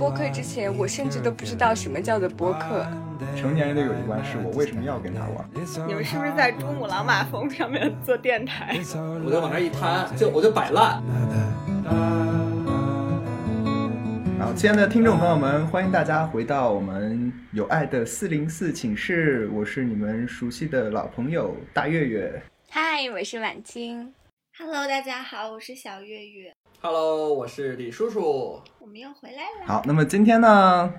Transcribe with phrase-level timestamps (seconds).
[0.00, 2.86] 播客之前，我甚至都不知道什么叫做播客。
[3.36, 5.46] 成年人的友谊关是，我为什么要跟他玩？
[5.86, 8.74] 你们是不是在珠穆朗玛峰上面做电台？
[9.22, 11.02] 我就往那一摊，就我就摆烂。
[14.38, 22.42] 好，亲爱的听众朋友们，欢迎大家回到我们有爱的四零四寝室，我是你们熟悉的老朋友大月月。
[22.70, 24.14] 嗨，我是晚清。
[24.56, 26.54] Hello，大家好，我是小月月。
[26.82, 28.58] Hello，我是李叔叔。
[28.78, 29.66] 我们又回来了。
[29.66, 30.90] 好，那么今天呢？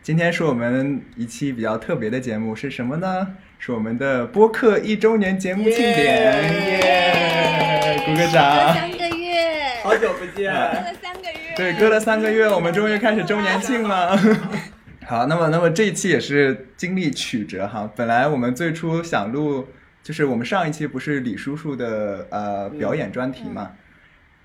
[0.00, 3.34] 今天是我们一期比较特别的节目，是什么呢？
[3.58, 8.00] 是我们的播客一周年节目庆典，耶！
[8.06, 8.72] 鼓个掌。
[8.72, 10.52] 三个月，好久不见。
[10.52, 11.54] 隔了三个月。
[11.56, 14.16] 对，隔了三个月，我们终于开始周年庆了。
[15.04, 17.90] 好，那么，那么这一期也是经历曲折哈。
[17.96, 19.66] 本来我们最初想录，
[20.00, 23.72] 就是我们上一期不是李叔叔的呃表演专题嘛。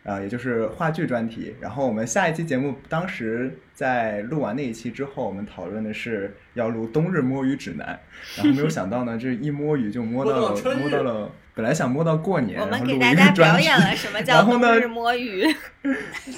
[0.04, 1.56] 啊，也就是话剧专题。
[1.60, 8.00] 然后我们下一期节目，当时在录完那一期之后，我们讨论的是要录冬日摸鱼指南。
[8.38, 11.32] 然后没有想到呢，这一摸鱼就摸到了，摸到了。
[11.56, 15.46] 本来想摸到过年，我们给大家表演了什么叫冬日摸鱼。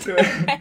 [0.06, 0.60] 对。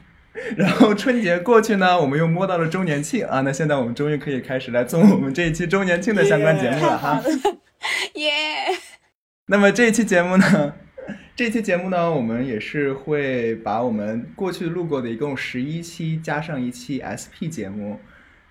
[0.57, 3.43] 然后春节过去呢，我们又摸到了周年庆啊。
[3.43, 7.23] 那现在我们终于可以开始来做我们这一期周年庆的相关节目了哈。
[8.15, 8.31] 耶。
[9.47, 10.75] 那么这一期节目呢？
[11.37, 17.99] 这期节目呢，我们也是会把我们过去录过的一共十一期加上一期 SP 节目，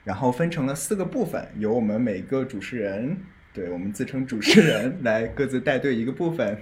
[0.04, 3.16] 然后分成了四个部分，由我们每个主持人，
[3.54, 6.58] 对我们自称主持人来各自带队一个部分，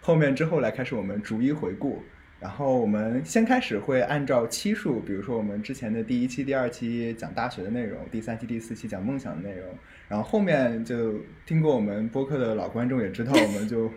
[0.00, 2.00] 后面之后来开始我们逐一回顾。
[2.38, 9.66] 然后我们先开始会按照期数，比如说我们之前的第一期、第二期讲大学的内容，第三期、第四期讲梦想的内容，
[10.06, 13.90] 然后后面就听过我们播客的老观众也知道，我们就。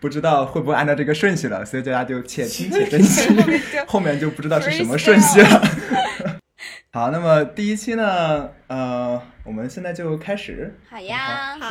[0.00, 3.28] 不知道会不会按照这个顺序了，所以大家就且听且珍惜。
[3.86, 5.62] 后面就不知道是什么顺序了。
[6.90, 10.74] 好，那么第一期呢，呃，我们现在就开始。
[10.88, 11.68] 好呀，好。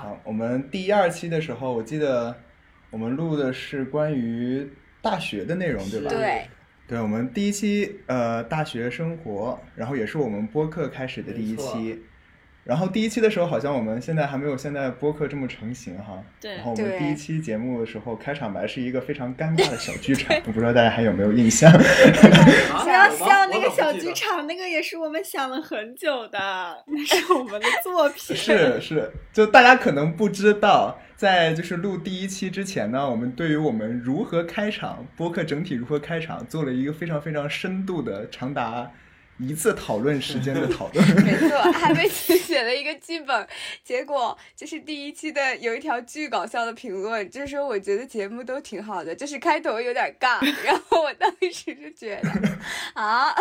[0.00, 2.34] 好，我们第一、二期的时候，我记得
[2.90, 4.68] 我们录的是关于
[5.02, 6.10] 大学的内容，对吧？
[6.10, 6.42] 对。
[6.86, 12.02] 对，我们第一期呃大学生活，然后也是我们播客开始的第一期。
[12.64, 16.22] 然后第一期的时候，好像我们现在还没有现在播客这么成型哈。
[16.40, 16.54] 对。
[16.54, 21.70] 然后我们第一期节目的时候，开场白是一个非常尴尬的小剧场，我不知道大家还有没有印象。
[22.82, 26.38] 不要笑那个小剧场，那个也是我们想了很久的，
[26.86, 28.34] 那是我们的作品。
[28.36, 38.90] 是是，就大家可能不知道，在就是录第一期之前呢，我们对于我们如何开场播客整体如何开场，做了一个非常非常深度的长达。
[39.38, 43.46] 一次讨论时间的讨论， 没错，还为此写了一个剧本。
[43.82, 50.38] 结果就是第一期的有一条巨搞笑的评论，就是说我觉得节目都挺好的，就是开头有点尬。
[50.64, 52.30] 然后我当时就觉得
[52.94, 53.34] 啊，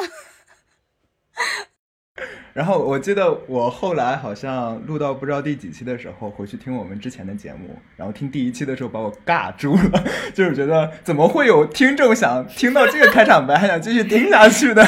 [2.54, 10.04] 然后我记得我后来好像录到不知道第几期的时候，回去听我们之前的节目，然后听第一期的时候把我尬住了，
[10.34, 14.84] 就是觉得怎么会有听众想听到这个开场白还想继续听下去的。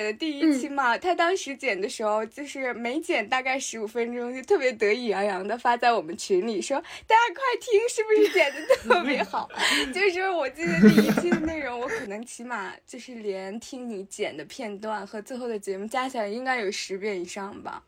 [0.00, 9.46] 剪的第一期嘛，他当时剪的时候，就是每剪大概十五分钟，就特别得意洋洋的发在我们群里说：“大家快听，是不是剪的特别好？”
[9.92, 17.82] 就是我记得第一期的内容，我可能起码就是连听你剪的片段和最后的节目加起来，应该有十遍以上吧。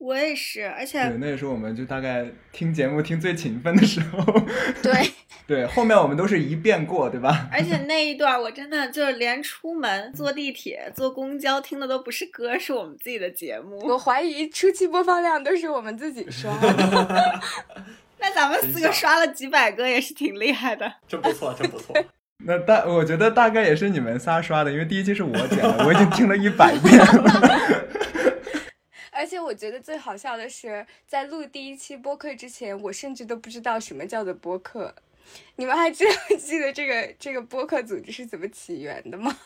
[0.00, 4.24] 我也是，而且对，那个时候我们就大概听节目听最勤奋的时候。
[4.82, 5.12] 对
[5.46, 7.48] 对，后面我们都是一遍过，对吧？
[7.52, 13.78] 而且那一段我真的就是连出门坐地铁、坐公交听的都不是歌，是我们自己的节目。
[13.80, 17.40] 我怀疑初期播放量都是我们自己刷的。
[18.18, 21.94] 那咱们四个刷了几百个也是挺厉害的，真不错，真不错。
[22.46, 27.84] 那大，我觉得大概也是你们仨刷的，因为第一期是我剪的，我已经听了一百遍了。
[29.20, 34.94] 而且我觉得最好笑的是，在录第一期播客之前，我甚至都不知道什么叫做播客。
[35.56, 39.38] 你们还记得记得这个这个播客组织是怎么起源的吗？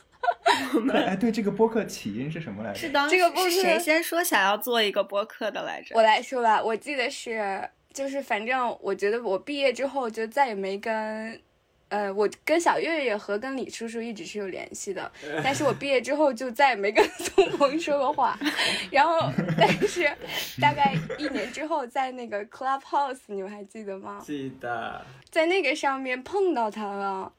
[0.94, 2.78] 哎，对，这个播客起因是什么来着？
[2.78, 5.96] 是当这个播谁先说想要做一个播客的来着？
[5.96, 11.42] 我来说吧，我记得是，就是反正我觉得我毕业之后就再也没跟。
[11.88, 15.10] 呃，我跟小月月和跟李叔叔一直是有联系的，
[15.44, 18.38] 但是我毕业之后就再也没跟宋鹏 说过话。
[18.90, 20.10] 然后，但是
[20.60, 24.20] 大概一年之后，在那个 Clubhouse，你们还记得吗？
[24.24, 27.32] 记得，在那个上面碰到他了。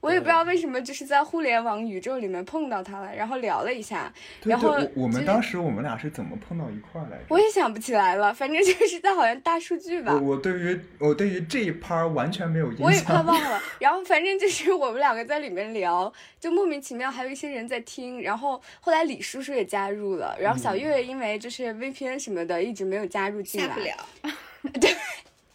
[0.00, 4.12] 我也不知道为什么，就是在互联网宇宙里面碰到他了，然后聊了一下，
[4.44, 7.24] 然后我我们当时我们俩是怎么碰到一块儿来着？
[7.28, 10.14] 我也想不起来了，反正就是在好像大数据吧。
[10.14, 13.60] 我我对于我对于这一趴完全没有印象，我也快忘了。
[13.80, 18.22] 然后反正就是我们两个在里面聊，就莫名其妙还有一些人在听。
[18.22, 23.74] 然后后来李叔叔也加入了，然后小月因为就是 VPN 什么的一直没有加入进来。
[23.74, 23.96] 不了。
[24.80, 24.90] 对。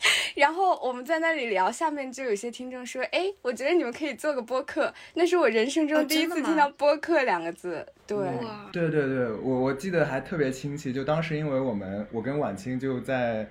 [0.36, 7.86] 然后我们在那里聊，下面就有些听众说：“哎，我觉得你们可以做个播客。”那是我人生中第一次听到“播客”两个字。
[8.06, 8.18] 对，
[8.72, 10.92] 对对对，我我记得还特别清晰。
[10.92, 13.48] 就当时因为我们，我跟婉清就在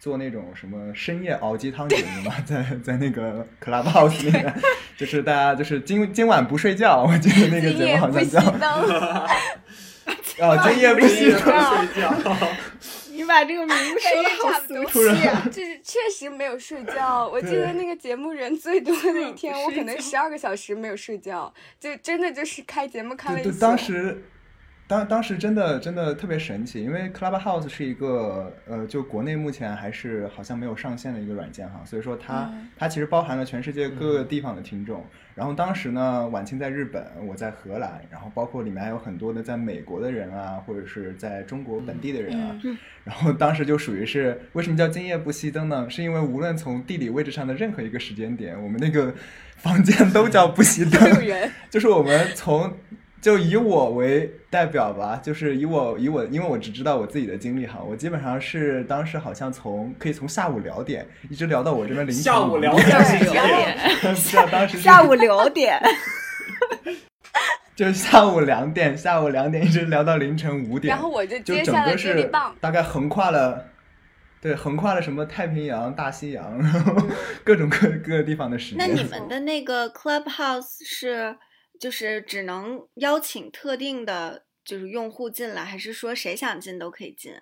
[0.00, 4.54] 做那种什么深夜熬鸡汤节目嘛，在在那个 Clubhouse 里面，
[4.96, 8.40] 就是大家就是今今晚不睡觉，我记得那个节目好像叫。
[10.40, 12.12] 哦，今夜不睡觉。
[13.14, 15.42] 你把这个名字说的好俗气啊！
[15.46, 17.28] 就是确实没有睡觉。
[17.28, 23.60] 我记得那个节目人最多的一天， 我可能十二个小时没有睡觉，就真的就是开节目开了一宿。
[23.60, 24.22] 当时。
[24.86, 35.02] 当当时真的真的特别神奇，因为 Clubhouse 是一个呃，就国内目前还是好像没有上线的一个软件哈，所以说它它其实包含了全世界各个地方的听众。
[35.34, 42.56] 然后当时呢，晚清在日本，我在荷兰，然后包括里面还有很多的在美国的人啊，或者是在中国本地的人啊。
[43.04, 45.88] 然后当时就属于是为什么叫今夜不熄灯呢？
[45.90, 49.12] 是因为无论从地理位置上的任何一个时间点，我们那个
[49.56, 51.00] 房间都叫不熄灯
[51.68, 52.72] 就是我们从。
[53.24, 62.86] 就以我为代表吧，就是以我以我，因为我只知道我自己的经历哈，我基本上是当时好像从可以从下午两点一直聊到我这边凌晨下午两点，
[64.52, 65.80] 当时 下午两点，
[67.74, 72.30] 就下午两点，下午两点一直聊到凌晨五点，然后我就接下了是
[72.60, 73.70] 大概横跨了，
[74.42, 76.94] 对，横跨了什么太平洋、大西洋，然后
[77.42, 78.86] 各种各各个地方的时间。
[78.86, 81.34] 那你们的那个 Clubhouse 是？
[81.84, 87.34] 就是只能邀请特定的，就是用户进来，还是说谁想进都可以进？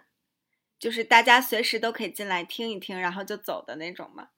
[0.81, 4.31] 就是大家随时都可以进来听一听，然后就走的那种吗？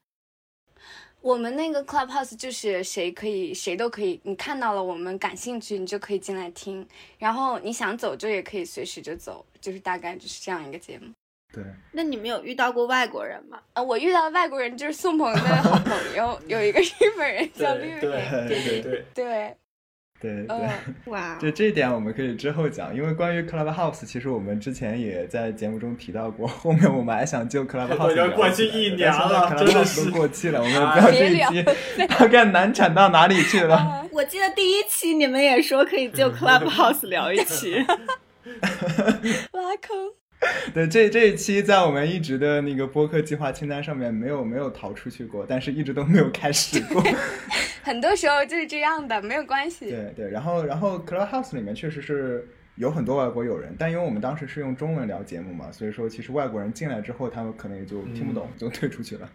[1.23, 4.21] 我们那个 Clubhouse 就是谁可以，谁都可以。
[4.25, 6.87] 你看到了我们感兴趣，你就可以进来听。
[7.17, 11.15] 然后你想走就也可以随时就走，就是大概就是这样一个节目。
[11.51, 11.65] 对。
[11.93, 13.63] 那你们有遇到过外国人吗？
[13.73, 17.99] 呃，我遇到外国人就是宋鹏的好朋友， 有一个日本人叫绿。
[17.99, 18.11] 对
[18.47, 19.05] 对对对。
[19.15, 19.57] 对。
[20.25, 20.69] 对对，
[21.13, 21.37] 哇！
[21.39, 26.47] 就这一点我们可以之后讲，因为关于 Clubhouse，其实我们之前也在节目中提到过。
[26.47, 30.63] 后面我们还想就 Clubhouse 聊，过去一年了，真的是都过气了。
[30.63, 31.63] 我们不要这一期
[32.09, 34.07] 大概难产到哪里去了？
[34.11, 37.85] 我记得第一期你们也说可以就 Clubhouse 聊一期，
[39.53, 40.24] 挖坑。
[40.75, 47.03] 对，这这一期在我们一直的那个播客计划清单上面没有没有逃出去过，但是一直都没有开始过。
[47.83, 49.89] 很多时候就是这样的，没有关系。
[49.89, 52.47] 对对，然后然后 Clubhouse 里面确实是
[52.77, 59.31] 有很多外国友人，但因为我们当时是用中文聊节目嘛，所以说其实外国人进来之后，他们可能也就听不懂，就退出去了。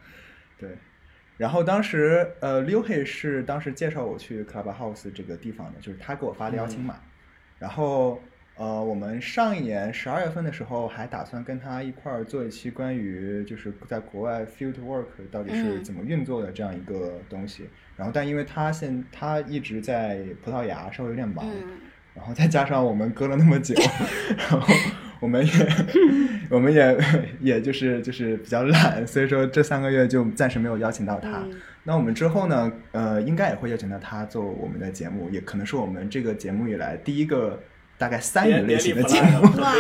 [0.60, 0.70] 对，
[1.38, 6.96] 然后当时呃，Liu He 是当时介绍我去 Clubhouse 这个地方的，就是他给我发的邀请码，
[7.58, 8.22] 然后。
[8.60, 17.70] 呃，我们上一年十二月份的时候还打算跟他一块儿做一期关于就是在国外 field work 到底是怎么运作的这样一个东西。
[17.96, 21.46] 然后，但因为他现他一直在葡萄牙，稍微有点忙。
[22.14, 23.74] 然后再加上我们隔了那么久，
[24.38, 24.68] 然后
[25.22, 25.54] 我们也
[26.52, 26.98] 我们也
[27.40, 31.48] 也就是就是比较懒，所以说这三个月就暂时没有邀请到他。
[31.86, 32.70] 那我们之后呢？
[32.92, 37.58] 呃，应该也会邀请到他做我们的节目，也可能是我们这个节目以来第一个。
[38.00, 39.72] 大概三语类型的节目，哇，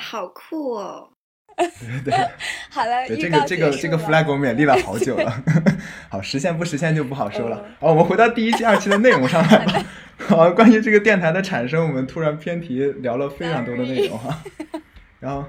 [0.00, 1.08] 好酷哦！
[2.04, 2.12] 对
[2.70, 5.42] 好了，对这个这个这个 flag 我们也立了好久了，
[6.10, 7.64] 好实现不实现就不好说了。
[7.80, 9.84] 好，我们回到第一期、二期的内容上来吧。
[10.18, 14.42] 好，关于这个电台的产生，我们突然偏题聊了非常多的内容哈。
[15.20, 15.44] 然后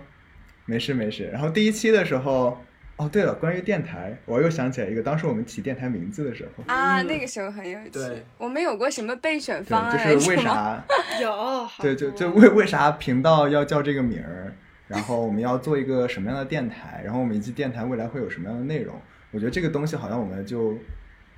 [0.65, 2.63] 没事没事，然后第一期的时候。
[2.99, 7.99] 哦，对了，关于电台，我又想起来一个，当时我们起电台名字的时候啊，那个时候很有趣。
[8.37, 9.97] 我们有过什么备选方案？
[9.97, 10.83] 就是为啥？
[11.21, 11.67] 有。
[11.79, 14.53] 对，就就为为啥频道要叫这个名儿？
[14.89, 17.01] 然后我们要做一个什么样的电台？
[17.05, 18.93] 然后我们以及电台未来会有什么样的内容？
[19.31, 20.77] 我觉得这个东西好像我们就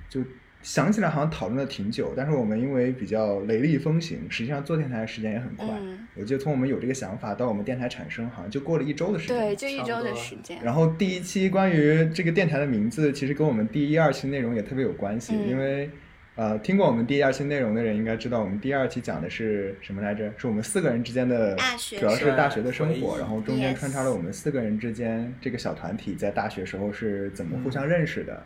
[0.08, 0.20] 就。
[0.62, 5.66] 想起来好像讨论了挺久，但是我们因为比较雷厉风行，实际上做电台的时间也很快。
[6.14, 9.36] 我记得从我们有这个想法到我们电台产生，好像就过了一周的时间。
[9.36, 10.58] 对，就一周的时间。
[10.62, 15.34] 然后第一期关于这个电台的名字，其实跟我们第一、二期内容也特别有关系。
[15.34, 15.90] 因为
[16.34, 20.32] 呃，听过我们第一、二期内容的人应该知道，我们第二期讲的是什么来着？
[20.38, 21.56] 是我们四个人之间的，
[21.98, 28.42] 主要是大学的生活，然后中间穿插了我们四个人之间这个小团体在大学时候是怎么互相认识的。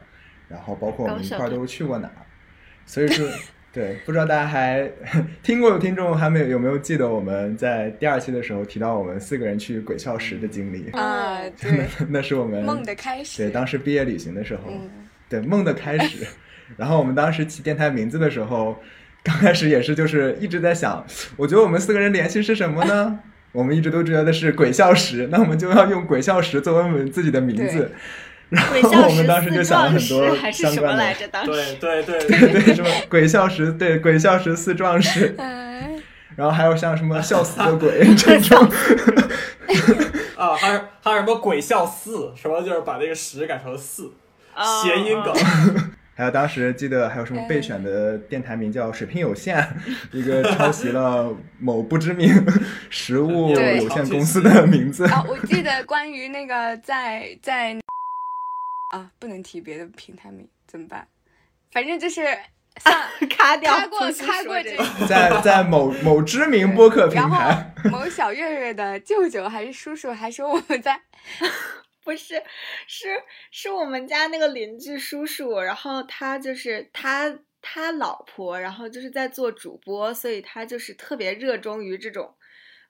[0.48, 2.22] 然后包括我们一块儿都去过哪儿，
[2.84, 3.28] 所以说，
[3.72, 4.90] 对，不知道大家还
[5.42, 10.88] 听过的听众还没有有没有记得我们在第二期的时候提到我们四个人去鬼校石的经历？
[10.96, 13.42] 啊，对，那是我们梦的开始。
[13.42, 14.88] 对，当时毕业旅行的时候，嗯，
[15.28, 16.26] 对梦的开始。
[16.76, 18.76] 然后我们当时起电台名字的时候，
[19.22, 21.04] 刚开始也是就是一直在想，
[21.36, 23.20] 我觉得我们四个人联系是什么呢？
[23.52, 27.90] 我们一直都觉得是鬼校石，那我们就要用鬼校石作为我们自己的名字。
[28.48, 31.28] 然后我们当时就想了很四多还是相关的什么来，着？
[31.28, 35.90] 当时对对对对对， 什么鬼笑十，对鬼笑十四壮士， 哎，
[36.36, 38.58] 然后还有像什么 笑死的鬼这种，
[40.36, 44.12] 啊，还有还有什么鬼笑四，什么就是把那个十改成四，
[44.54, 45.34] 哦谐音梗。
[46.18, 49.62] 还有当时记得还有什么备选的电台名叫水平有限，
[50.12, 52.32] 一个抄袭了某不知名
[52.88, 55.04] 食物有限公司的名字。
[55.08, 57.76] 啊，我记得关于那个在在
[58.90, 61.06] 啊，不能提别的平台名，怎么办？
[61.72, 62.22] 反正就是
[62.78, 64.84] 像卡掉，卡过重新卡过这个。
[65.08, 71.00] 在在某某知名播客平然后台，某小月月的舅舅还是叔叔还说我们在
[72.04, 72.40] 不是，
[72.86, 73.08] 是
[73.50, 82.32] 是我们家那个邻居叔叔，然后他就是他他老婆，然后就是在做主播，所以他就是特别热衷于这种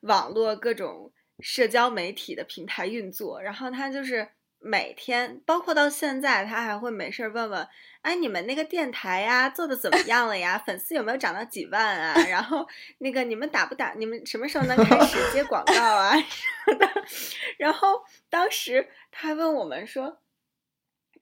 [0.01, 4.27] 网络各种社交媒体的平台运作，然后他就是
[4.67, 7.65] 每天，包括到现在，他还会没事儿问问，
[8.01, 10.61] 哎，你们那个电台呀做的怎么样了呀？
[10.65, 12.13] 粉丝有没有涨到几万啊？
[12.27, 12.67] 然后
[12.99, 13.93] 那个你们打不打？
[13.95, 16.89] 你们什么时候能开始接广告啊 什么的？
[17.57, 20.19] 然后当时他问我们说，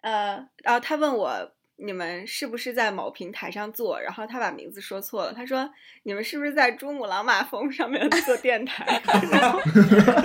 [0.01, 4.01] 呃，然后他问我你们是不是在某平台上做？
[4.01, 5.69] 然后他把名字说错了，他说
[6.01, 8.99] 你们是不是在珠穆朗玛峰上面做电台？
[9.31, 9.59] 然后，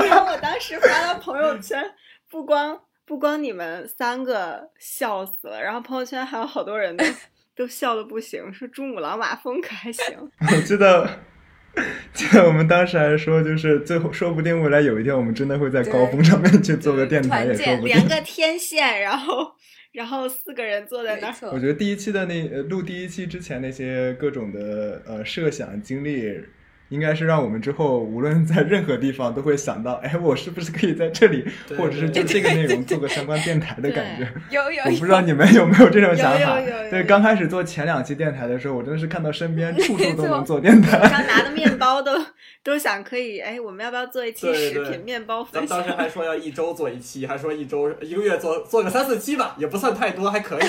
[0.07, 1.95] 然后我当时发到朋友圈，
[2.29, 7.05] 不光不光你们三个笑死了，然后朋友圈还有好多人都
[7.57, 10.05] 都笑的不行，说珠穆朗玛峰可还行。
[10.55, 11.11] 我记得。
[12.13, 18.09] 记得我们当时还说，就是最后说不定未来有一天我们真的会在高峰上面去做个电台，也说不定连。
[18.09, 19.53] 个天线，然后
[19.93, 21.35] 然后四个人坐在那儿。
[21.53, 26.41] 我，觉得第一期的那呃录第一期之前那些各种的呃设想经历，
[26.91, 31.45] 应该是让我们之后无论在任何地方都会想到，哎，我是不是可以在这里，
[31.79, 34.29] 或者是就这个内容做个相关电台的感觉。
[34.51, 36.91] 有有我不知道你们有没有这种想法有有有有？
[36.91, 40.99] 对，刚开始做前两期电台的时候，我真的是看到身边处处都 能做电手台。
[41.09, 42.13] 刚拿的面包都
[42.65, 45.95] 都想可以，哎，我们要不要做一期食品面包分咱 当时？
[45.95, 50.65] 还说要一周做一期，还说一周一个月做做个三四期吧，也不算太多，还可以。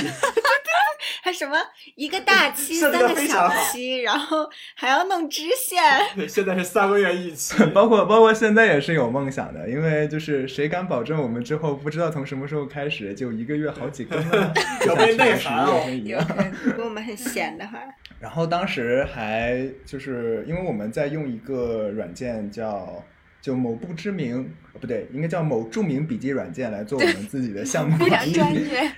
[1.21, 1.55] 还什么
[1.95, 5.81] 一个大 期，三个小期，然后还要弄支线。
[6.15, 14.53] 对现在是三个月一期， 包括包括现在也是有梦想的，因为就是谁敢保证我们之后不知道从什么时候开始就一个月好几更呢？
[14.85, 16.19] 有没内十涵哦一样。
[16.19, 17.79] 有可能如果我们很闲的话，
[18.19, 23.03] 然后当时还就是因为我们在用一个软件叫
[23.41, 28.33] 就某不知名呃不对，应该叫某著名笔记软件来做我们自己的项目 非管理。
[28.33, 28.91] 常专业，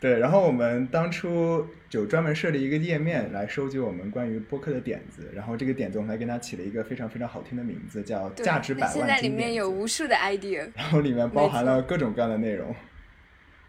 [0.00, 12.74] 对，然后我们当初就专门设立一个页面来收集我们关于播客的点子，然后这个点子我们还给它起了一个非常非常好听的名字，叫价值百万现在里面有无数的 idea，然后里面包含了各种各样的内容。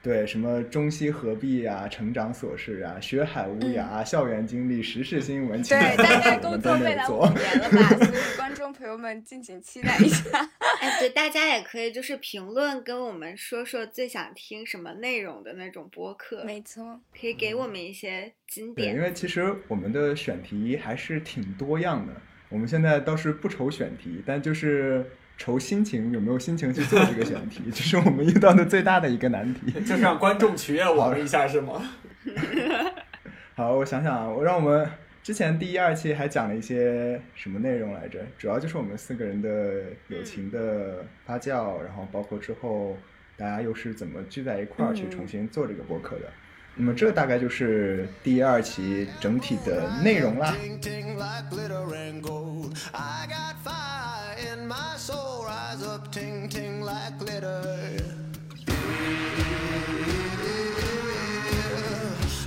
[0.01, 6.77] 对，什么中西合璧啊，成长琐事啊，学海无涯、啊校园经历、时事新闻，对，大概都 做。
[6.77, 10.29] 来五年了吧，所以观众朋友们敬请期待一下。
[10.79, 19.03] 哎，对，大家也可以就是评论跟我们说说最想听什么内容的那种播客，没错，可以给我们一些经对，因典。
[19.03, 22.13] 为其实我们的选题还是挺多样的。
[22.47, 25.05] 我们现在倒是不愁选题，但就是
[25.39, 29.72] 愁心情，有没有心情去做这个选题， 这是我们遇到的最大的一个难题。
[29.81, 31.81] 就是让观众取悦我们一下是吗？
[33.55, 34.88] 好，我想想啊，我让我们
[35.24, 38.19] 之前第一二期还讲了一些什么内容来着？
[38.38, 42.98] 主要就是我们四个人的友情的发酵，然后包括之后
[43.38, 46.29] 大家又是怎么聚在一块儿去嗯重新做这个播客的。
[46.81, 50.55] 那么这大概就是第二期整体的内容啦。
[50.55, 52.74] Ting ting like glitter and gold.
[52.93, 55.43] I got fire in my soul.
[55.45, 58.00] Rise up, ting ting like glitter.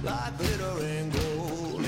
[0.02, 1.82] Like glitter and gold.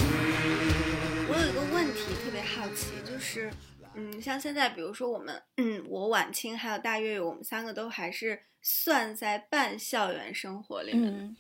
[1.27, 3.51] 我有一个问题特别好奇，就是，
[3.95, 11.19] 嗯，像现在比如说我们，嗯，我晚清还有大月月，我们三个都还是算在半校园生活里面的。
[11.21, 11.37] 嗯，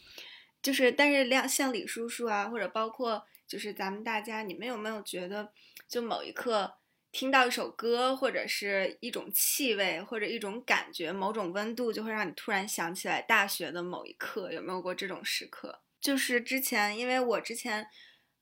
[0.64, 5.52] 就是，但是像像李叔叔啊，或者包括就是咱们大家，你们有没有觉得，
[5.86, 6.78] 就某一刻
[7.12, 14.50] 听到一首歌，或者是一种气味，或者一种感觉，某种温度，就会让你突然想起来大学的某一刻？
[14.50, 15.82] 有没有过这种时刻？
[16.00, 17.86] 就是之前，因为我之前，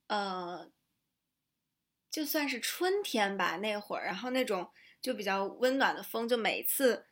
[0.07, 0.71] 呃，
[2.09, 7.05] 就算是春天吧，那会儿，然后那种就比较温暖的风，就每一次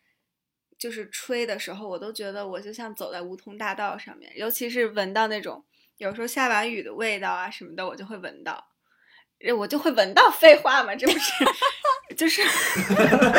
[0.80, 5.62] 就是吹的时候，我都觉得我就像走在梧桐大道上面，尤其是闻到那种
[5.98, 8.64] 有时候下完雨的味道啊什么的，我就会闻到，
[9.46, 10.30] 呃我就会闻到。
[10.30, 11.44] 废话嘛，这不是
[12.16, 12.40] 就是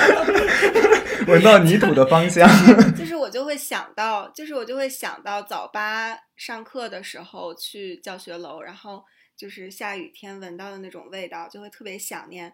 [1.28, 2.48] 闻到泥土的芳香。
[2.96, 9.04] 就是我就会想到，就是我就会想到早八上课的时候去教学楼，然后
[9.36, 12.54] 就是下雨天闻到的那种味道，就会特别想念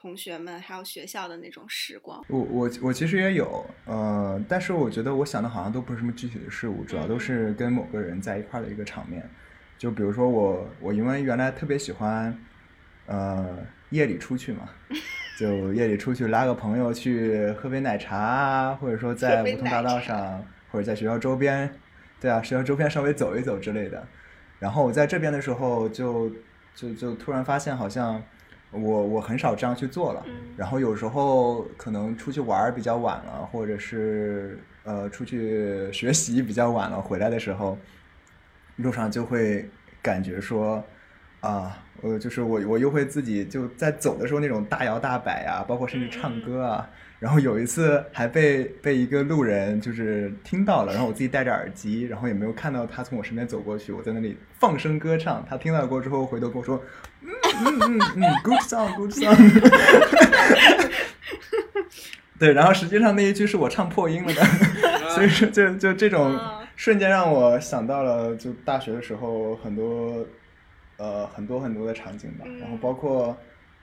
[0.00, 2.24] 同学们还有学校的那种时光。
[2.28, 9.28] 我我我其实也有，呃，但是我觉得我想的好像都不是什么具体的事物，主要都是跟某个人在一块儿的一个场面。
[9.76, 12.36] 就比如说我我因为原来特别喜欢，
[13.06, 13.58] 呃，
[13.90, 14.68] 夜里出去嘛，
[15.38, 21.72] 就夜里出去拉个朋友去喝杯奶茶啊，或者说在梧桐大道上，或者在学校周边，
[22.20, 24.06] 对啊，学校周边稍微走一走之类的。
[24.58, 26.30] 然后我在这边的时候就，
[26.74, 28.20] 就就突然发现好像
[28.70, 30.22] 我我很少这样去做了。
[30.26, 37.78] 嗯然后有时候可能出去玩比较晚了，或者是呃出去学习比较晚了，回来的时候，
[38.76, 39.68] 路上就会
[40.02, 40.82] 感觉说
[41.40, 46.90] 啊，呃，就是我我又会自己就在走的时候那种大摇大摆啊，包括甚至唱歌啊。
[47.20, 56.80] 然后有一次还被被一个路人就是听到了，然后我自己戴着耳机，然后也没有看到他从我身边走过去，我在那里放声歌唱，他听到过之后回头跟我说，
[57.20, 57.30] 嗯
[57.64, 59.36] 嗯嗯嗯，good song，good song。
[62.38, 64.44] 对，然后实际上那一句是我唱破音了的，
[65.10, 66.38] 所以说就就这种
[66.76, 70.24] 瞬间让我想到了就大学的时候很多
[70.98, 73.36] 呃很多很多的场景吧，然后包括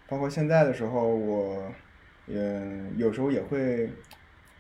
[0.08, 1.70] 包括现在的时候，我
[2.28, 2.62] 也
[2.96, 3.90] 有时候也会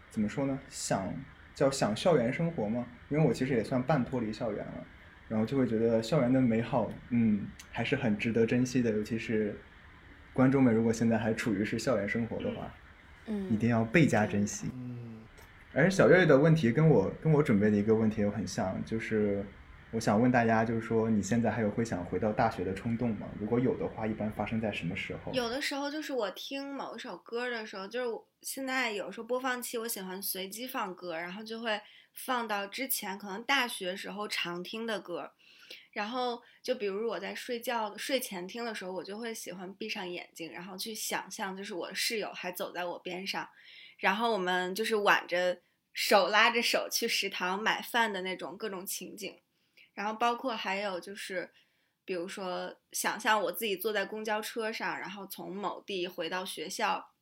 [0.09, 0.59] 怎么说呢？
[0.69, 1.13] 想
[1.53, 4.83] 叫想校园生活嘛，因为我其实也算半脱离校园了，
[5.27, 9.59] 然后就会觉得校园的美好，嗯，还是很值得珍惜的，尤其是
[10.33, 12.73] 观众们如果现在还处于是校园生活的话，
[13.27, 14.67] 嗯一嗯，定要倍加珍惜。
[14.73, 15.21] 嗯，
[15.73, 19.43] 而小月月的问题跟我跟我准备的一个问题又很像，就是
[19.91, 23.27] 我想问大家，就是说你现在还有会想回到大学的冲动吗？
[23.39, 25.31] 如果有的话，一般发生在什么时候？
[25.33, 31.79] 有的时候就是我听某一首歌的时候，就是现在有时候播放器我喜欢随机放歌，然后就会
[32.15, 35.33] 放到之前可能大学时候常听的歌，
[35.91, 43.47] 然后就比如我在睡觉睡前听的时候，我就会喜欢闭上眼睛，然后去想象就是我的室友还走在我边上，
[43.97, 45.61] 然后我们就是挽着
[45.93, 49.39] 手拉着手去食堂买饭的那种各种情景。
[49.93, 51.53] 然后包括还有就是，
[52.03, 57.13] 比如说想象我自己坐在公交车上，然后从某地回到学校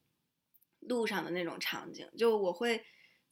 [0.79, 2.83] 路上的那种场景，就我会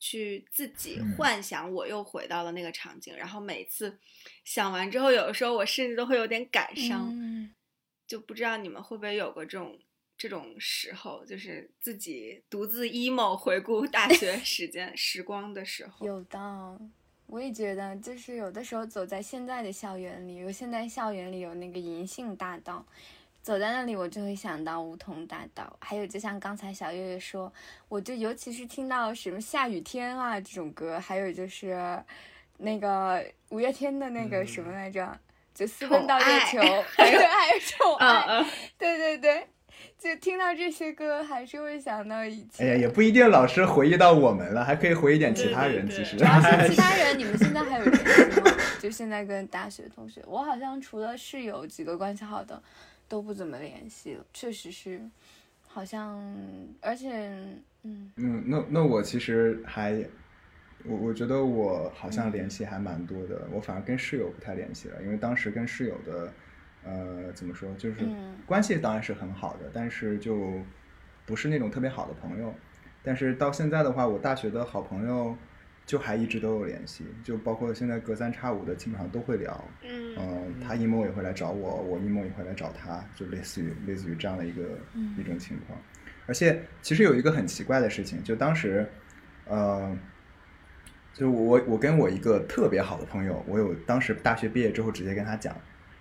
[0.01, 3.99] 去自己嗯幻想我又回到了那个场景，然后每次
[4.43, 7.53] 想完之后，有的时候我甚至都会有点感伤，嗯
[8.07, 9.79] 就不知道你们会不会有过这种
[10.17, 16.05] 这种时候，就是自己独自 emo 回顾大学 时间时光的时候。
[16.05, 16.81] 有的，
[17.27, 22.85] 我也觉得，就是有的时候走在现在的校园里，有现在校园里有那个银杏大道，
[23.41, 27.51] 走在那里我就会想到梧桐大道，还有就像刚才小月月说，
[27.89, 32.01] 我就尤其是听到什么下雨天啊这种歌，还有就是
[32.57, 35.17] 那个五月天的那个什么来着，
[35.53, 36.59] 就私奔到月球，
[36.95, 38.45] 还有还有宠爱，嗯嗯，
[38.77, 39.47] 对对对。
[39.97, 42.67] 就听到这些歌，还是会想到以前。
[42.67, 45.87] 哎呀，也不一定老是回忆到我们了，还可以回忆点其他人。
[45.87, 48.51] 对对对其实主，要是 其他人，你们现在还有联系吗？
[48.79, 52.61] 就现在跟大学同学，我好像除了室友几个关系好的，
[53.11, 54.25] 都不怎么联系了。
[54.31, 55.01] 确实是，
[55.67, 56.17] 好像，
[56.79, 57.27] 而且，
[57.83, 60.01] 嗯，嗯，那那我其实还，
[60.85, 66.33] 我我觉得我好像联系还蛮多的，我反而跟室友不太联系了，因为当时跟室友的，
[66.85, 70.61] 呃，怎么说，就是嗯关系当然是很好的，但是就
[71.25, 72.53] 不是那种特别好的朋友。
[73.03, 75.35] 但是到现在的话，我大学的好朋友
[75.91, 79.67] 就还一直都有联系，就包括现在隔三差五的基本上都会聊。
[79.83, 85.77] 嗯嗯，他 emo 也会来找我，我 emo 也会来找他，就类似于类似于这样的一个、嗯一种情况。
[86.27, 88.87] 而且其实有一个很奇怪的事情，就当时，
[89.43, 89.93] 呃，
[91.13, 95.53] 就我我跟我一个特别好的朋友，我有当时大学毕业之后直接跟他讲，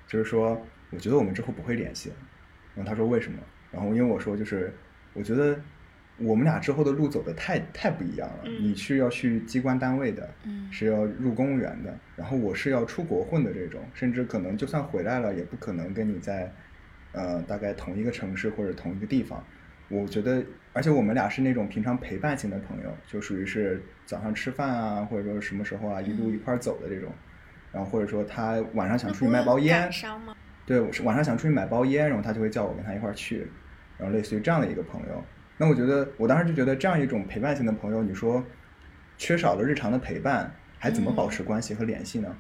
[0.07, 2.17] 就是说我觉得我们之后不会联系了。
[2.77, 3.41] 然后他说为什么？
[3.73, 4.73] 然后因为我说就是
[5.15, 5.59] 我觉得
[6.21, 8.41] 我们俩之后的路走的太太不一样了。
[8.45, 16.53] 嗯你是要去机关单位的，嗯是要入公务员的，然后我是要出国混的这种，甚至可能就算回来了，也不可能跟你在
[17.13, 19.45] 呃大概同一个城市或者同一个地方。
[19.89, 20.41] 我觉得，
[20.73, 27.11] 而且我们俩是那种平常陪伴型的朋友，就属于是早上吃饭啊，或者说什么时候啊，一路一块儿走的这种。
[27.73, 29.91] 然后或者说他晚上想出去卖包烟？
[30.67, 33.47] 对，晚上想出去买包烟，然后他就会叫我跟他一块儿去，
[33.99, 35.25] 然后类似于这样的一个朋友。
[35.61, 38.43] 那我觉得，我当时就觉得这样一种陪伴型的朋友，你说
[39.19, 42.35] 缺少了日常的陪伴，还怎么保持关系和联系呢？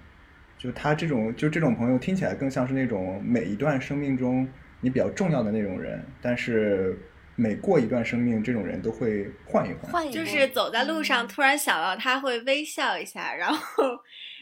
[0.56, 4.48] 就他这种，就这种朋友听起来更像是那种每一段生命中
[4.80, 6.98] 你比较重要的那种人，但是
[7.36, 9.92] 每过一段生命，这种人都会换一换。
[9.92, 13.84] 换一就是走在路上，突然想到他会微笑一下，然后，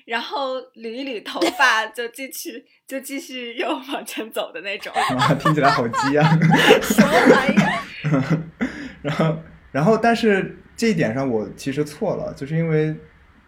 [0.06, 4.92] 然后捋一捋头发，就继续就继续又往前走的那种。
[4.94, 6.38] 啊， 听起来好鸡啊！
[6.80, 8.67] 什么玩意儿？
[9.02, 9.38] 然后，
[9.72, 12.94] 然后，但是这一点上我其实错了，就是因为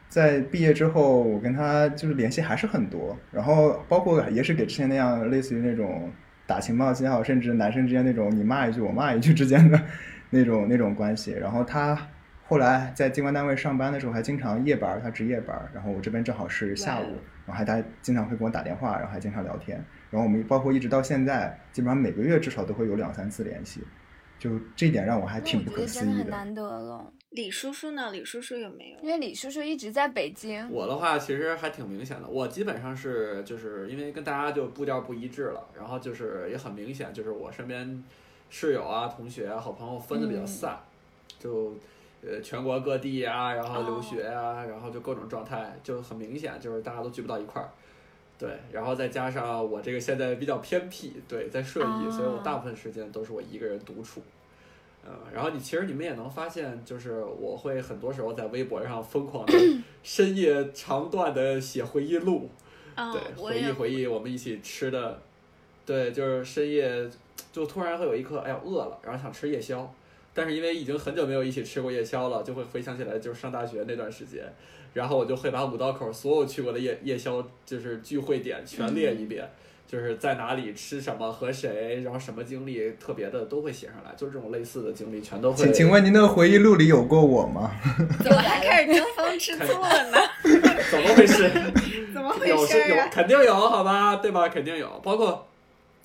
[0.09, 6.11] 在毕业之后，我跟他就是联系还是很多，然后包括也是给之前那样类似于那种
[6.47, 9.81] 打情骂俏，甚至男生之间那种你骂一句我骂一句之间的
[10.31, 11.33] 那种那种关系。
[11.33, 11.97] 然后他
[12.43, 17.05] 后来在机关单位上班的时候，还经常夜班，他值夜班，然后我这边正好是下午，
[17.47, 19.83] 然后还他经常会给我打电话，然后还经常聊天。
[20.11, 23.81] 然后我们包括一直到现在，基本上每个月至少都会有两三次联系。
[24.41, 26.13] 就这点让我还挺不可思议的。
[26.13, 28.11] 的很难得了，李叔叔呢？
[28.11, 28.99] 李叔叔有没有？
[29.03, 30.69] 因为李叔叔一直在北京。
[30.71, 38.03] 我的话其实还挺明显的，我基本上是就是因为跟大家就步调不一致了，然后就是也很明显，就是我身边
[38.49, 40.81] 室友啊、同学啊、好朋友分的比较散，
[41.39, 41.77] 就
[42.23, 47.69] 呃全国各地啊，然后留学啊，然后就各种状态，就很明显，就是大家都聚不到一块儿。
[48.41, 54.23] 对，然后再加上我这个现在比较偏僻，对，在顺义，啊所以我大部分时间都是我一个人独处。
[55.07, 59.53] 嗯，然后你其实你们也能发现，就是我会很多时候在微博上疯狂的
[60.03, 62.49] 深夜长段的写回忆录，
[62.95, 65.21] 嗯对，，回忆回忆我们一起吃的，
[65.85, 67.11] 对，就是深夜
[67.53, 69.91] 就突然会有一刻，哎呀饿了，然后想吃夜宵，
[70.35, 74.45] 但是因为已经很久没有一起吃过夜宵了，就会回想起来就是上大学那段时间，
[74.95, 79.49] 然后我就会把五道口所有去过的夜夜宵就是聚会点全列一遍。
[79.91, 85.65] 就是在哪里吃什么和谁，然后什么经历特别的都会写上来，就是这种类似的经历全都会。
[85.65, 87.73] 请请问您的回忆录里有过我吗？
[88.23, 90.19] 怎么还开始争风吃醋了呢？
[90.93, 91.51] 怎么回事？
[92.15, 92.95] 怎么回有是有？
[93.11, 94.49] 肯定有，好吧，对吧？
[94.49, 94.89] 肯定有。
[95.03, 95.49] 包括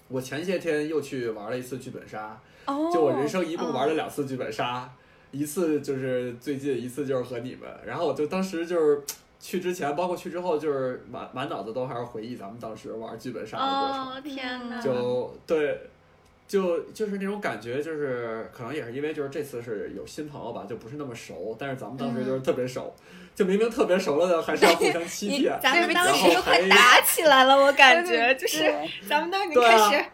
[0.08, 4.92] 我前些天又去玩了一次剧本杀，哦，就我人生一共玩了两次剧本杀，
[5.38, 7.70] 一次就是最近，一次就是和你们。
[7.86, 9.02] 然后我就当时就是
[9.40, 14.08] 去之前，包括去之后，就是满满脑子都还是回忆咱们当时玩剧本杀的过程。
[14.08, 14.82] 哦天哪！
[14.82, 15.82] 就对，
[16.48, 22.96] 就就是那种感觉，就是可能也是因为就是这次是有新朋友吧，就不是那么熟，但是咱们当时就是特别熟，
[23.36, 25.60] 就明明特别熟了的，还是要互相欺你骗。
[25.62, 28.74] 咱们当时快打起来了，我感觉就是
[29.08, 30.06] 咱们都已经对啊开始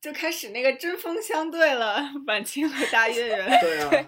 [0.00, 3.60] 就开始那个针锋相对了，晚清和大月圆。
[3.60, 4.06] 对啊，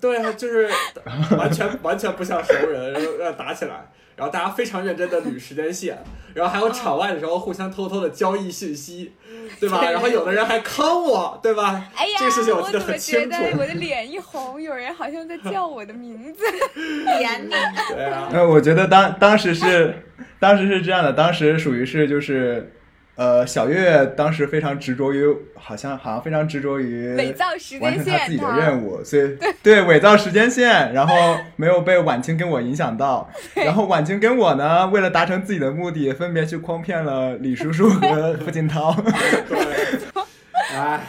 [0.00, 0.68] 对啊，就是
[1.36, 5.98] 完全完全不像熟人，然后要打起来，然后大家非常认真的捋时间线，
[6.34, 9.12] 然后还有场外的时候互相偷偷的交易信息，
[9.60, 9.82] 对吧？
[9.90, 11.90] 然后有的人还坑我，对吧？
[11.96, 13.30] 哎呀，这个事情我记得怎么觉很清楚。
[13.30, 16.44] 得我的 脸一红，有人好像在叫我的名字。
[17.18, 17.50] 点你，
[17.94, 19.94] 对啊，呃，我觉得当当时是，
[20.38, 22.72] 当时是这样的，当时属于是就是，
[23.16, 25.24] 呃，小月月当时非常执着于，
[25.54, 31.14] 好像好像非常执着于伪造时完间线，成他自己的任务，所以对伪造时间线，然后
[31.54, 38.92] 没有被婉清跟我影响到， 然后婉清跟我呢，为了达成自己的目的，分别去诓骗了李叔叔和 付锦涛。
[39.48, 39.58] 对，
[40.74, 41.00] 哎，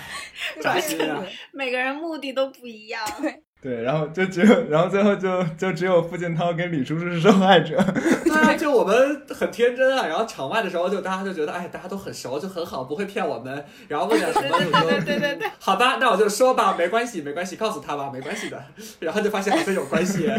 [0.61, 1.23] 扎心啊！
[1.51, 3.01] 每个人目的都不一样。
[3.19, 7.75] 对，然后就只有，然后最后就就只有付建涛跟李叔叔是受害者。
[8.23, 13.65] 对啊，就我们很天真啊，然后场外的时候就大家就觉得，哎，大家都很熟，就很好，不会骗我们。
[13.87, 18.63] 然后问点什么，就说，对对对对，好吧，那我就说吧，没关系，没关系，告诉他吧，没关系的。
[18.99, 20.31] 然后就发现好像有关系，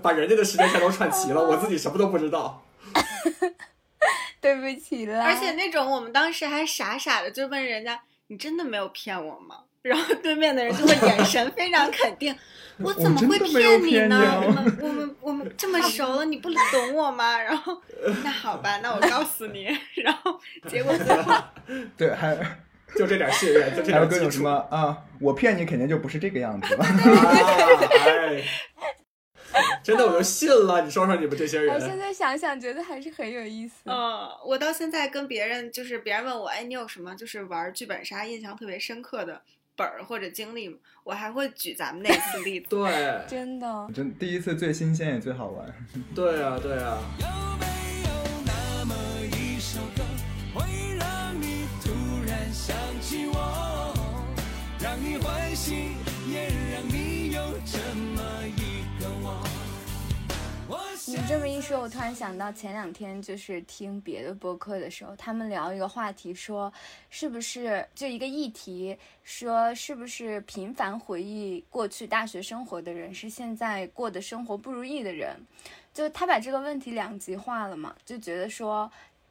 [0.00, 2.62] 把人家的时间全都串齐了，我自己什么都不知道。
[4.40, 5.24] 对不起啦。
[5.24, 12.34] 而且那种我们当时还傻傻的就问人家：“你真的没有骗我吗？”然后对面的人就会眼神非常肯定：
[12.78, 14.16] “我怎么会骗你呢？
[14.16, 17.80] 啊我们 我们我们这么熟了，你不懂我吗？”然后
[18.22, 19.64] 那好吧，那我告诉你。
[20.02, 21.34] 然后结果最后
[21.96, 22.36] 对，还
[22.96, 24.50] 就这点信任，就这还有点基础各种什么。
[24.70, 26.84] 啊，我骗你肯定就不是这个样子了。
[29.84, 30.80] 真的我就信了。
[30.82, 33.74] 你说说你们这些人我现，在想想，觉得还是很有意思。
[33.84, 39.42] 嗯，我到现在跟别人就是别人问我，哎，你有什么就是玩剧本杀印象特别深刻的
[39.76, 40.76] 本儿或者经历吗？
[41.04, 42.66] 我还会举咱们那次例子。
[42.70, 45.66] 对 真的，真第一次最新鲜也最好玩。
[46.14, 46.98] 对啊，对啊。
[47.18, 47.26] 有
[47.58, 47.66] 没
[48.04, 48.10] 有
[48.46, 48.94] 那么
[49.36, 50.02] 一首歌，
[50.54, 51.90] 会让你突
[52.26, 53.94] 然想起我，
[54.80, 55.92] 让你欢喜，
[56.30, 58.21] 也让你有这么
[61.04, 66.72] 你这么一说，我突然想到前两天就是听别的播客的时候，他们聊一个话题，说
[67.10, 75.36] 是不是就一个议题，说是不是频繁回忆过去大学生活的人是现在过的生活不如意的人，
[75.92, 78.88] 就他把这个问题两极化了嘛，就觉得说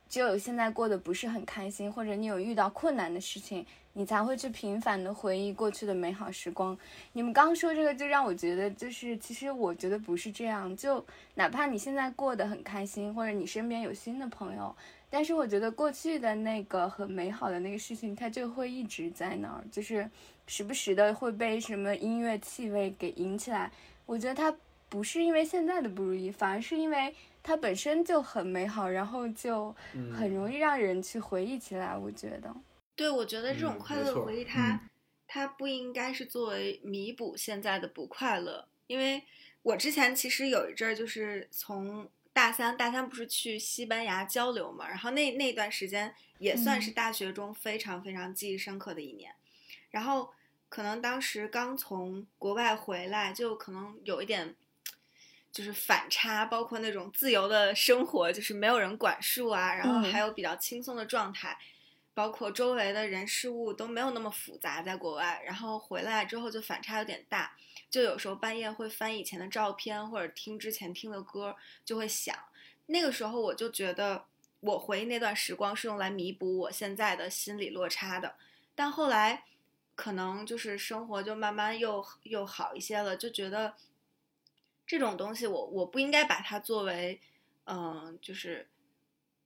[0.10, 3.66] 只有现在过得不是很开心，或者你有遇到困难的事情。
[3.94, 6.78] 你才会去频繁的回忆过去的美好时光。
[7.14, 10.76] 你们刚说这个，就让我觉得，就是其实我觉得不是这样。
[10.78, 14.74] 就哪怕你现在过得很开心，或者你身边有新的朋友，
[15.10, 20.10] 但是我觉得过去的那个很美好的那个事情，它就会一直在那儿，就是
[20.48, 23.70] 时不时的会被什么音乐气味给引起来。
[24.06, 24.56] 我觉得它
[24.88, 29.76] 不是因为现在的不如意，反而是因为它本身就很美好，然后就
[30.18, 31.98] 很容易让人去回忆起来。
[31.98, 32.54] 我觉得。
[32.96, 34.90] 对，我觉得这种嗯快乐回忆它，
[35.28, 38.68] 它不应该是作为弥补现在的不快乐。
[38.88, 39.24] 因为
[39.62, 49.34] 我之前其实有一阵儿就是从大三，大三不是去西班牙交流嘛，然后那那段时间也算是嗯大学中非常非常记忆深刻的一年。
[49.90, 50.32] 然后
[50.70, 54.56] 可能当时刚从国外回来，就可能有一点。
[55.54, 61.58] 就是反差，包括那种自由的生活，就是没有人管束啊，然后嗯还有比较轻松的状态，
[62.14, 67.56] 包括周围的人事物都没有那么复杂，在国外，然后回来之后就反差有点大，
[67.90, 72.36] 就有时候半夜会翻以前的照片，或者听之前听的歌，就会想，
[72.88, 74.26] 那个时候我就觉得
[74.60, 78.36] 我回忆那段时光是用来弥补我现在的心理落差的，
[78.76, 79.46] 但后来
[79.96, 83.76] 可能就是生活就慢慢又又好一些了，就觉得
[84.86, 87.22] 这种东西我我不应该把它作为，
[87.64, 88.68] 嗯、就是。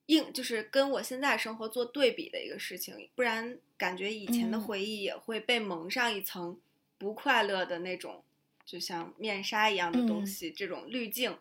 [0.07, 6.57] 硬就是跟我现在生活做对比的一个事情，不然感觉以前的嗯回忆也会被蒙上一层
[6.97, 8.23] 不快乐的那种，
[8.65, 11.37] 就像面纱一样的东嗯西，这种滤镜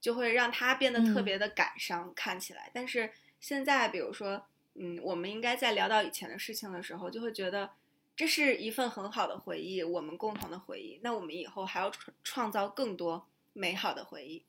[0.00, 2.70] 就会让它变得特嗯别的感伤，看起来。
[2.72, 7.70] 但是现在，比如说，嗯，我们应该在聊到以前的事情的时候，就会觉得
[8.14, 11.00] 这是一份很好的回忆，我们共同的回忆。
[11.02, 14.42] 那我们以后还要创创造更多美好的回忆。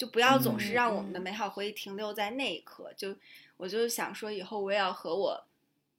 [0.00, 2.90] 就不要总是嗯让我们的嗯美好回忆停留在那一刻。
[2.96, 3.14] 就
[3.58, 5.44] 我就想说，以后我也要和我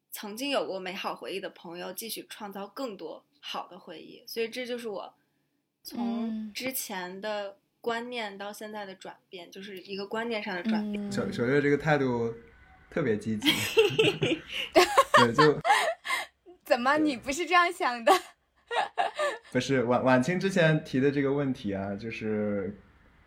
[0.09, 4.23] 曾经有过美好回忆的朋友继续创造更多好的回忆。
[4.25, 5.13] 所以这就是我
[5.83, 11.07] 从嗯之前的观念到现在的转变，就是一个观念上的转变。
[11.07, 12.33] 嗯，小小月这个态度
[12.89, 13.51] 特别积极，
[14.73, 15.61] 对，就
[16.65, 18.11] 怎么你不是这样想的？
[19.51, 22.75] 不是晚晚清之前提的这个问题啊，就是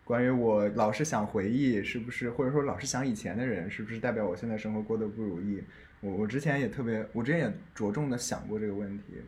[0.05, 5.63] 关于我老是想回忆，是不是或者说老是想以前的人，是不是代表我现在生活过得不如意？
[6.01, 9.23] 我我之前也特别，我之前也着重的想过这个问题，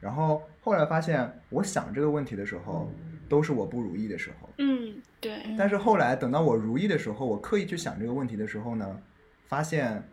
[0.00, 2.88] 然后后来发现，我想这个问题的时候，
[3.28, 4.48] 都是我不如意的时候。
[4.58, 9.02] 嗯，对，但是后来等到我如意的时候，我刻意去想这个问题的时候呢，
[9.48, 10.04] 发现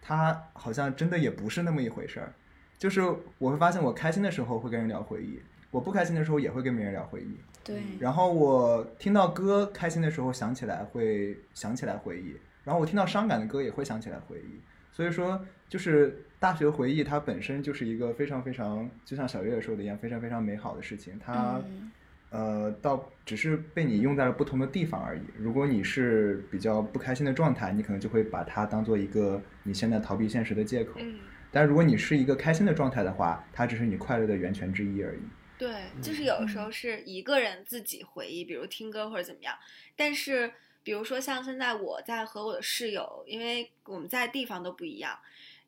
[0.00, 2.32] 它好像真的也不是那么一回事儿。
[2.78, 3.02] 就是
[3.36, 5.38] 我会发现，我开心的时候会跟人聊回忆，
[5.70, 7.36] 我不开心的时候也会跟别人聊回忆。
[7.66, 14.60] 对，然后我听到歌开心的时候想起来会想起来回忆，然后我听到伤感的歌也会想起来回忆。
[14.92, 21.18] 所以说，就是大学回忆它本身就是一个非常非常，就像小月说的一样，非常非常美好的事情。
[21.18, 21.90] 它嗯
[22.30, 25.22] 呃，到只是被你用在了不同的地方而已。
[25.38, 30.94] 如果你是比较不开心的状态，你可能就会把它当做一个你现在逃避现实的借口。
[30.98, 31.16] 嗯，
[31.50, 35.20] 但如果你是一个开心的状态的话，它只是你快乐的源泉之一而已。
[35.58, 39.58] 对，就是有的时候是一个人自己回忆，比如听歌或者怎么样。
[39.96, 45.18] 但是，比如说像现在我在和我的室友，因为我们在地方都不一样，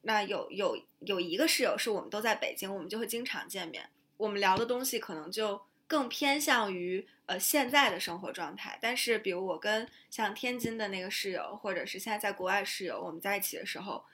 [0.03, 3.89] 那有有有一个室友是我们都在北京，我们就会经常见面。
[4.19, 8.79] 我们聊的东西可能就更偏向于呃现在的生活状态。
[8.83, 14.05] 但是，比如我跟像天津的那个室友，或者是现在在国外室友，我们在一起的时候，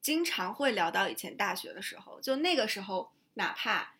[0.00, 2.20] 经常会聊到以前大学的时候。
[2.20, 3.94] 就那个时候，哪怕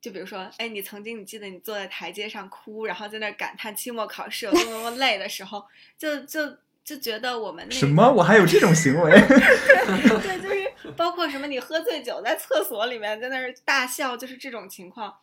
[0.00, 5.64] 就比如说，哎，你曾经你记得你坐在台阶上哭，然后在那儿感叹期末考试有多么多么 累的时候，
[5.98, 8.10] 就就就觉得我们那什么？
[8.10, 9.10] 我还有这种行为？
[9.10, 15.14] 对，就是 包括什么你喝醉酒在厕所里面在那儿大笑，就是这种情况，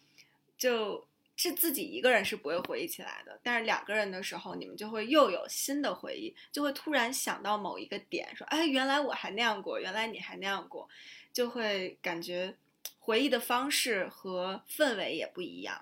[0.57, 10.87] 就是自己一个人是不会回忆起来的，但是两个人的时候，你们就会又有新的回忆，就会突然想到某一个点，说，哎，原来我还那样过，原来你还那样过，
[11.33, 12.55] 就会感觉
[12.99, 15.75] 回忆的方式和氛围也不一样，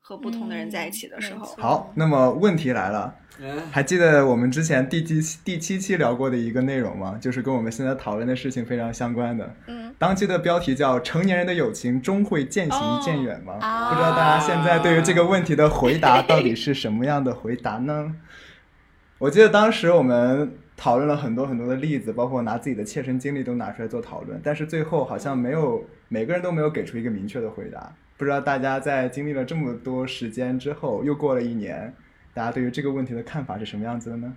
[0.00, 7.18] 和不同的人在一起的时候，嗯好，那么问题来了，嗯，还记得我们之前第七期第七期聊过的一个内容吗？
[7.20, 9.54] 就是跟我们现在讨论的事情非常相关的。
[9.66, 13.54] 嗯当期的标题叫“成年人的友情终会渐行哦渐远”吗？
[13.60, 18.14] 啊不知道大家现在对于这个问题的回答到底是什么样的回答呢？
[19.18, 27.92] 我记得当时我们讨论了很多很多的例子，包括拿自己的切身经历都拿出来做讨论，但是最后好像没有每个人都没有给出一个明确的回答。
[28.16, 31.92] 不知道大家在经历了这么多时间之后，又过了一年，
[32.32, 34.36] 大家对于这个问题的看法是什么样子的呢？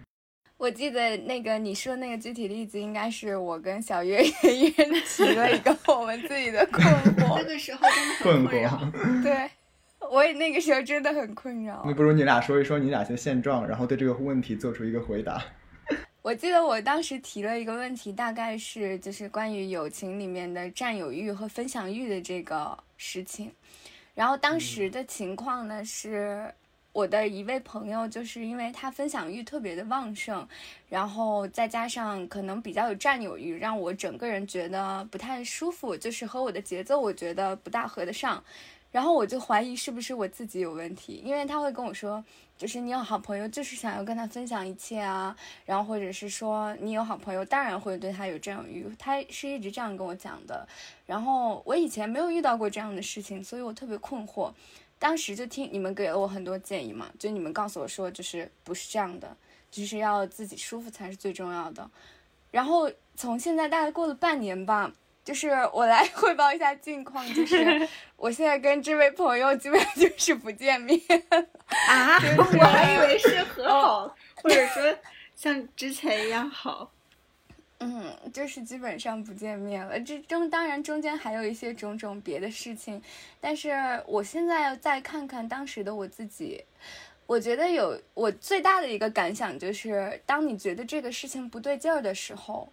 [0.58, 7.46] 我记得那个你说那个具体例子，应该是我跟小月月一人提了一个 我们自己的困惑 那惑。
[7.46, 8.70] 个时候真的困很困扰。
[8.70, 9.24] 惑。
[9.24, 9.50] 对，
[10.12, 11.94] 我也那个时候真的很困扰那。
[11.94, 15.44] 不如你俩说一说你俩的现状，然后对这个问题做出一个回答。
[16.24, 23.52] 我记得我当时提了一个问题，大概是就是关于友情里面的占有欲和分享欲的这个事情。
[24.14, 26.54] 然后当时的情况呢是，
[26.92, 30.48] 我的一位朋友就是因为他分享欲特别的旺盛，
[30.88, 38.44] 然后再加上可能比较有占有欲，让我整个人觉得不太舒服，就是和我的节奏我觉得不大合得上。
[38.92, 42.24] 然后我就怀疑是不是我自己有问题，因为他会跟我说，
[42.58, 50.68] 就是你有好朋友就是想要跟他分享一切啊，然后或者是说你有好朋友当然会对他有占有欲，他是一直这样跟我讲的。
[51.06, 54.52] 然后我以前没有遇到过这样的事情，所以我特别困惑。
[55.00, 59.36] 当时就听你们给了我很多建议嘛，就你们告诉我说就是不是这样的，
[59.72, 61.90] 就是要自己舒服才是最重要的。
[62.52, 64.92] 然后从现在大概过了半年吧，
[65.24, 71.00] 就是我来汇报一下近况，就是 我现在跟这位朋友基本上就是不见面。
[71.88, 74.98] 啊， 我还以为是和好，或者说
[75.36, 76.92] 像之前一样好。
[77.84, 80.00] 嗯，就是基本上不见面了。
[80.02, 83.02] 这中当然中间还有一些种种别的事情，
[83.40, 83.72] 但是
[84.06, 86.64] 我现在再看看当时的我自己，
[87.26, 92.72] 我觉得有我最大的一个感想就是，当你觉得这个事情不对劲儿的时候，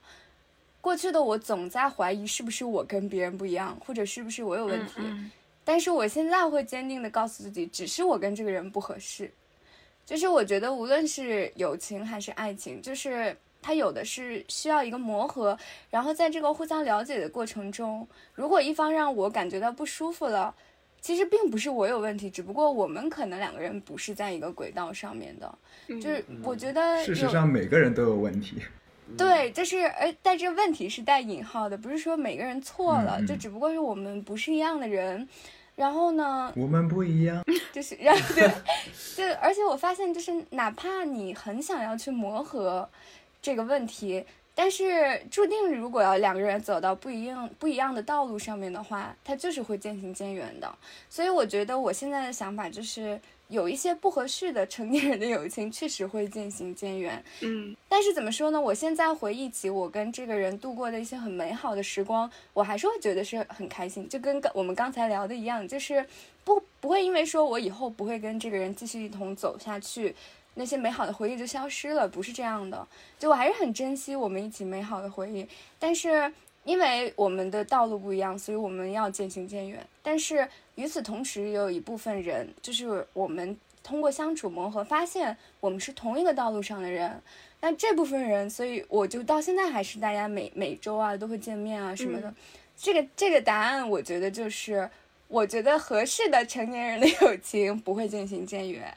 [0.81, 4.95] 过去的我总在怀疑是不是我跟别人不一样，或者是不是我有问题。
[4.99, 5.31] 嗯
[5.65, 9.31] 但是我现在会坚定的告诉自己，只是我跟这个人不合适。
[10.07, 15.59] 就是我觉得无论是友情还是爱情，就是它有的是需要一个磨合，
[15.91, 20.55] 然后在这个互相了解的过程中，如果一方让我感觉到不舒服了，
[21.03, 25.59] 其实并不是我有问题，只不过我们可能两个人不是在一个轨道上面的。
[25.89, 28.63] 嗯就是我觉得事实上每个人都有问题。
[29.17, 35.29] 对，就是而但这问题是带引号的，不是说每个人错了，就只不过是我们不是一样的人。
[35.75, 37.41] 然后呢，我们不一样。
[37.73, 38.51] 就是然后对，
[39.15, 42.89] 就而且我发现，就是哪怕你很想要去磨合
[43.41, 44.25] 这个问题，
[44.57, 50.69] 但是注定如果要两个人走到不一样不一样的道路上面的话，它就是会渐行渐远的。
[51.09, 57.23] 所以我觉得我现在的想法就是，有一些不合适的成年人的友情确实会渐行渐远。
[57.41, 58.61] 嗯但是怎么说呢？
[58.61, 66.07] 我现在回忆起我跟这个人度过的一些很美好的时光，我还是会觉得是很开心，就跟刚我们刚才聊的一样，就是
[66.45, 70.15] 不不会因为说我以后不会跟这个人继续一同走下去，
[70.55, 72.87] 那些美好的回忆就消失了，不是这样的。
[73.19, 76.33] 就我还是很珍惜我们一起美好的回忆，但是
[76.65, 79.85] 因为我们的道路不一样，所以我们要渐行渐远。
[80.03, 80.47] 但是
[80.79, 87.21] 与此同时，也有一部分人，就是我们通过相处磨合，发现我们是同一个道路上的人。
[87.61, 92.29] 那这部分人，所以我就到现在还是大家每每周啊都会见面啊什么的。
[92.29, 92.35] 嗯
[92.81, 94.89] 这个这个答案，我觉得就是，
[95.27, 98.97] 我觉得合适的成年人的友情不会渐行渐远，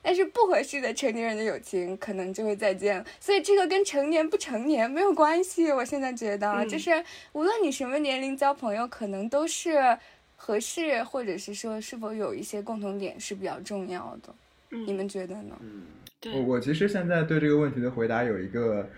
[0.00, 3.04] 但是不合适的成年人的友情可能就会再见。
[3.20, 5.70] 所以这个跟成年不成年没有关系。
[5.70, 9.98] 我现在觉得，嗯就是无论你什么年龄交朋友，可能都是
[10.40, 14.32] 合适，或者是说是否有一些共同点是比较重要的。
[14.70, 15.58] 你嗯，们觉得呢？
[15.60, 15.82] 嗯，
[16.32, 18.88] 我我其实现在对这个问题的回答有一个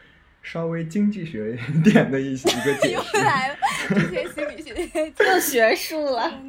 [0.43, 3.03] 稍微经济学一点的一一个解 又。
[3.23, 3.57] 来了，
[3.89, 5.25] 这些心理学家。
[5.33, 6.43] 又学术了。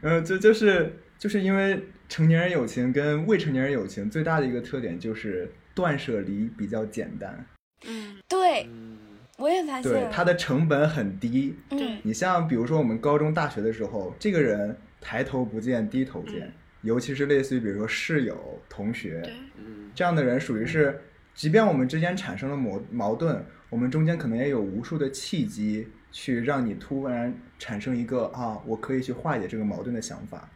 [0.00, 7.44] 嗯， 就就是就是因为成年人友情跟未成年人友情最大的一个特点就是断舍离比较简单，
[7.86, 8.98] 嗯对，嗯
[9.42, 11.56] 我也发现，对它的成本很低。
[11.70, 16.52] 嗯你像比如说我们高中、大学的时候，这个人抬头不见低头见，嗯
[16.82, 21.00] 尤其是类似于比如说室友、同学对嗯这样的人，属于是，
[21.34, 30.48] 即便我们之间产生了矛矛盾，我们中间可能也有无数的契机去让你突然产生一个啊，我可以去化解这个矛盾的想法。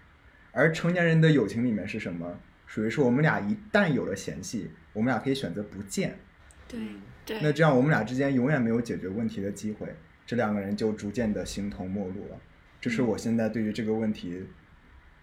[0.52, 2.38] 而成年人的友情里面是什么？
[2.66, 6.18] 属于是我们俩一旦有了嫌隙，我们俩可以选择不见。
[6.66, 12.38] 对嗯对，那这样我们俩之间永远没有解决问题的机会，这两个人就逐渐的形同陌路了。
[12.80, 14.44] 这是我现在对于这个问题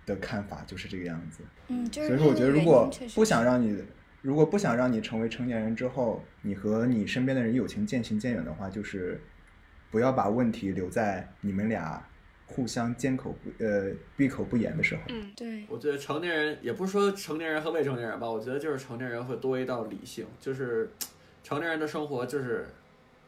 [0.05, 1.39] 的看法，就是这个样子。
[1.69, 3.81] 嗯，就是所以说，我觉得如果不想让你，
[4.21, 9.21] 如果不想让你成为成年人之后，你和你身边的人友情渐行渐远的话，就是
[9.89, 12.05] 不要把问题留在你们俩
[12.45, 15.01] 互相缄口不呃闭口不言的时候。
[15.07, 20.91] 嗯，对，我觉得成年人也不是说成年人和未成年人吧，我觉得就是成年人会多一道理性，就是
[21.43, 22.65] 成年人的生活就是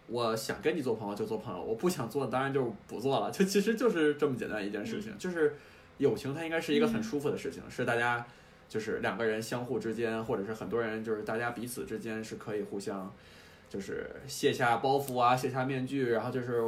[0.08, 5.56] 我想跟你做朋友就做朋友，我不想做当然就不做了，就其实就是这么简单一件事情，就是
[5.98, 8.26] 友情它应该是一个很舒服的事情，是大家
[8.70, 13.14] 就是两个人相互之间，或者是很多人就是大家彼此之间是可以互相
[13.70, 16.62] 就是卸下包袱啊，卸下面具，然后就是。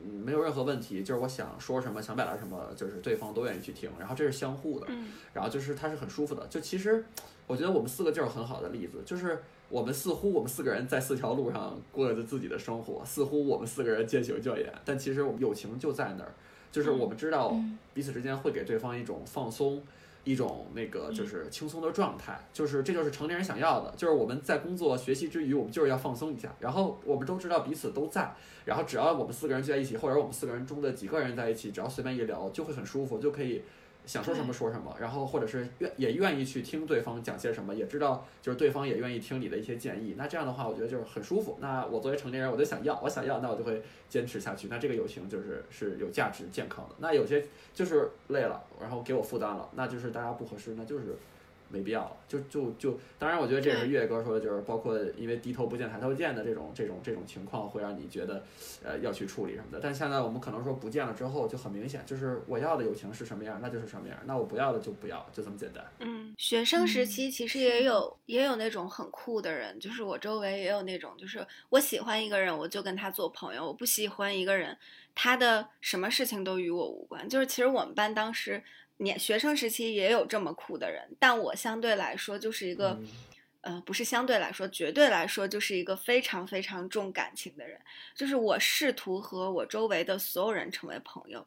[0.00, 6.46] 嗯，没有任何问题，就是我想说什么，想表达什么，就是对方都愿意去听，然后这是相互的，嗯然后就是它是很舒服的。
[6.46, 7.04] 就其实，
[7.48, 16.32] 我觉得我们四个就是很好的例子，就是我们似乎我们四个人在四条路上过着自己的生活，似乎我们四个人渐行渐远，但其实我们友情就在那儿，
[16.72, 19.82] 就是我们知道嗯彼此之间会给对方一种放松。
[20.24, 28.30] 一种那个就是轻松的状态，就是这就是成年人想要的，就是我们在工作学习之余，我们就是要放松一下，然后我们都知道彼此都在，
[28.66, 33.62] 然后只要我们四个人聚在一起，或者我们四个人中的几个人在一起，只要随便一聊，就会很舒服，就可以
[34.08, 40.14] 想说什么说什么，然后或者是愿也愿意去听对方讲些什么，也知道就是对方也愿意听你的一些建议。
[40.16, 41.58] 那这样的话，我觉得就是很舒服。
[41.60, 44.68] 那我作为成年人，我就想要，我想要，那我就会坚持下去。
[44.68, 46.94] 那这个友情就是是有价值、健康的。
[46.98, 51.14] 那有些就是累了，然后给我负担了，那就是大家不合适，那就是。
[51.70, 58.42] 没必要了，就就就，当然，我觉得这也是月哥说的，就是包括因为低头不见抬头见的这种这种这种情况，会让你觉得，
[58.82, 59.80] 呃，要去处理什么的。
[59.80, 65.84] 但现在我们可能说不见了之后，就很明显，就是我要的友情是什么样，那就是什么样，那我不要的就不要，就这么简单。
[66.00, 74.76] 嗯，学生时期其实也有也有那种很酷的人，就是我周围也有那种，就是我喜欢一个人，我就跟他做朋友；我不喜欢一个人，
[75.14, 77.28] 他的什么事情都与我无关。
[77.28, 78.62] 就是其实我们班当时
[78.98, 82.90] 年学生时期也有这么酷的人，但我相对来说就是一个。
[82.90, 83.08] 嗯
[83.60, 87.78] 呃，不是相对来说，绝对来说就是一个非常非常重感情的人。
[88.14, 91.44] 就是我试图和我周围的所有人成为朋友，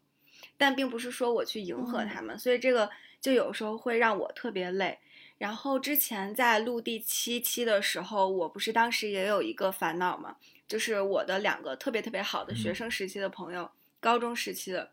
[0.58, 2.92] 但并不是说我去迎合他们，所以这个
[3.22, 5.00] 就有时候会让我特别累。
[5.38, 10.36] 然后之前在录第七期的时候，我不是当时也有一个烦恼嘛，
[10.68, 13.72] 就是我的两个特别特别好的学生时期的朋友，
[14.02, 14.92] 高中时期的，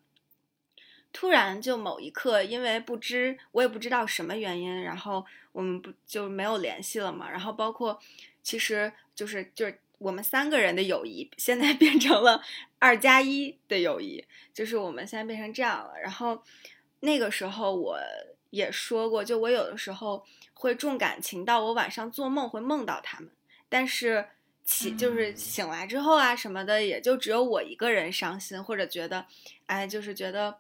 [1.12, 7.30] 突然就某一刻，因为不知我也不知道什么原因，然后我们不就没有联系了嘛。
[7.30, 7.98] 然后包括
[8.42, 12.42] 其实就是就是我们三个人的友谊，现在 变成了
[12.78, 15.92] 二加一的友谊，就是我们现在变成这样了。
[16.00, 16.42] 然后
[17.00, 17.98] 那个时候我
[18.50, 23.30] 也说过，就我有的时候会重感情到我晚上做梦会梦到他们，
[23.68, 24.28] 但是。
[24.70, 29.24] 起就是醒来之后啊什么的，也就只有我一个人伤心，或者觉得，
[29.64, 30.58] 哎，就是觉得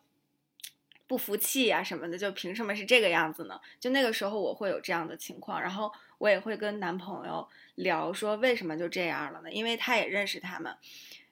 [1.08, 3.58] 不服气呀、什么的，就凭什么是这个样子呢？
[3.80, 9.50] 就那个时候我会有这样的情况，然后我也会跟男朋友聊说为什么就这样了呢？
[9.50, 10.72] 因为他也认识他们，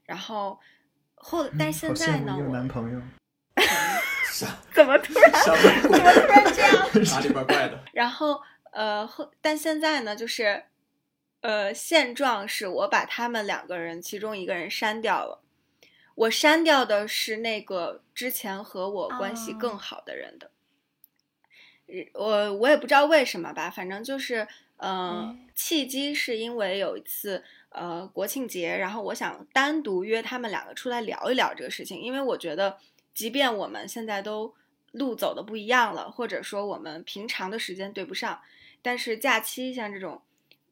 [0.06, 0.58] 然后
[1.14, 3.00] 后但是现在呢，嗯好羡慕你有男朋友。
[4.74, 5.58] 怎么突然怎么？
[5.82, 6.88] 突然这样？
[7.04, 7.84] 哪里怪怪的？
[7.92, 8.40] 然后
[8.72, 10.64] 呃后但现在呢，就是
[11.40, 15.42] 呃现状是我把他们两个人其中一个人删掉了。
[16.16, 20.50] 我删掉的是那个之前和我关系更哦好的人的，
[21.86, 24.48] 呃我我也不知道为什么吧，反正就是，
[24.78, 32.78] 呃嗯，契机是因为有一次，呃，国庆节，然后我想单独约他们两个出来聊一聊这个事情，因为我觉得，
[33.12, 34.54] 即便我们现在都
[34.92, 38.40] 路走的不一样了，或者说我们平常的时间对不上，
[38.80, 40.22] 但是假期像这种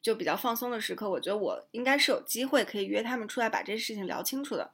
[0.01, 4.71] 就比较放松的时刻，我觉得我应该是有机会可以约他们出来把这事情聊清楚的。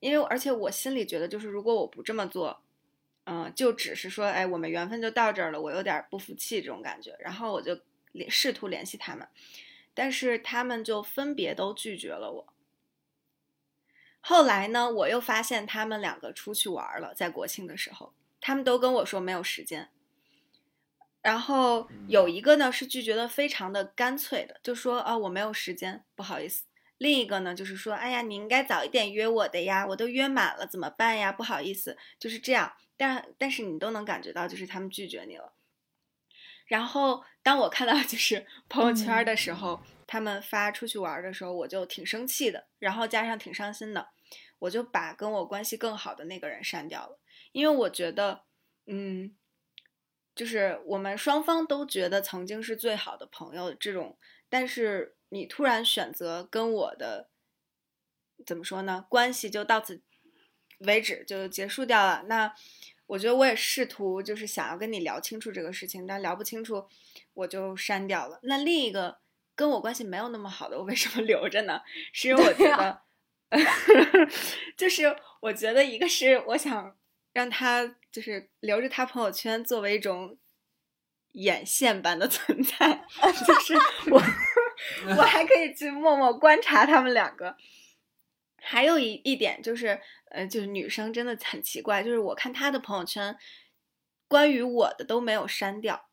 [0.00, 2.62] 因为而且我心里觉得，就是如果我不这么做，
[3.24, 7.80] 嗯、就只是说，哎，我们缘分就到这儿了，我有点不服气这种感觉，然后我就
[8.12, 9.26] 联试图联系他们，
[9.94, 12.52] 但是他们就分别都拒绝了我。
[14.20, 19.88] 后来呢，我又发现他们两个出去玩了，在国庆的时候，他们都跟我说没有时间。
[21.22, 26.64] 然后有一个呢是拒绝的非常的干脆的，就说啊我没有时间，不好意思。
[26.98, 31.32] 另一个呢就是说，哎呀你应该早一点约我的呀，我都约满了怎么办呀？
[31.32, 32.72] 不好意思，就是这样。
[32.96, 35.52] 但但是你都能感觉到，就是他们拒绝你了。
[36.66, 44.08] 然后当我看到就是 朋友圈的时候，他们发出去玩的时候，我就挺生气的，然后加上挺伤心的，
[44.58, 47.20] 我就把跟我关系更好的那个人删掉了，
[47.52, 48.44] 因为我觉得，
[48.86, 49.36] 嗯，
[50.34, 54.18] 就是我们双方都觉得曾经是最好的朋友，这种，
[54.48, 57.28] 但是你突然选择跟我的，
[58.44, 59.06] 怎么说呢？
[59.08, 60.02] 关系就到此
[60.80, 62.24] 为止，就结束掉了。
[62.28, 62.54] 那
[63.06, 66.86] 我觉得我也试图就是想要跟你聊清楚这个事情，但聊不清楚，
[67.34, 68.40] 我就删掉了。
[68.42, 69.18] 那另一个
[69.54, 71.80] 跟我关系没有那么好的，我为什么留着呢？
[72.12, 73.02] 是因为我觉对得，
[74.76, 76.96] 就是我觉得一个是我想
[77.32, 80.36] 让他就是留着他朋友圈作为一种
[81.32, 83.06] 眼线般的存在，
[83.46, 83.74] 就是
[84.10, 84.20] 我
[85.16, 87.56] 我还可以去默默观察他们两个。
[88.58, 90.00] 还有一一点就是，
[90.30, 93.36] 呃，就是女生真的很奇怪，就是我看她的朋友圈，
[94.26, 96.08] 关于我的都没有删掉，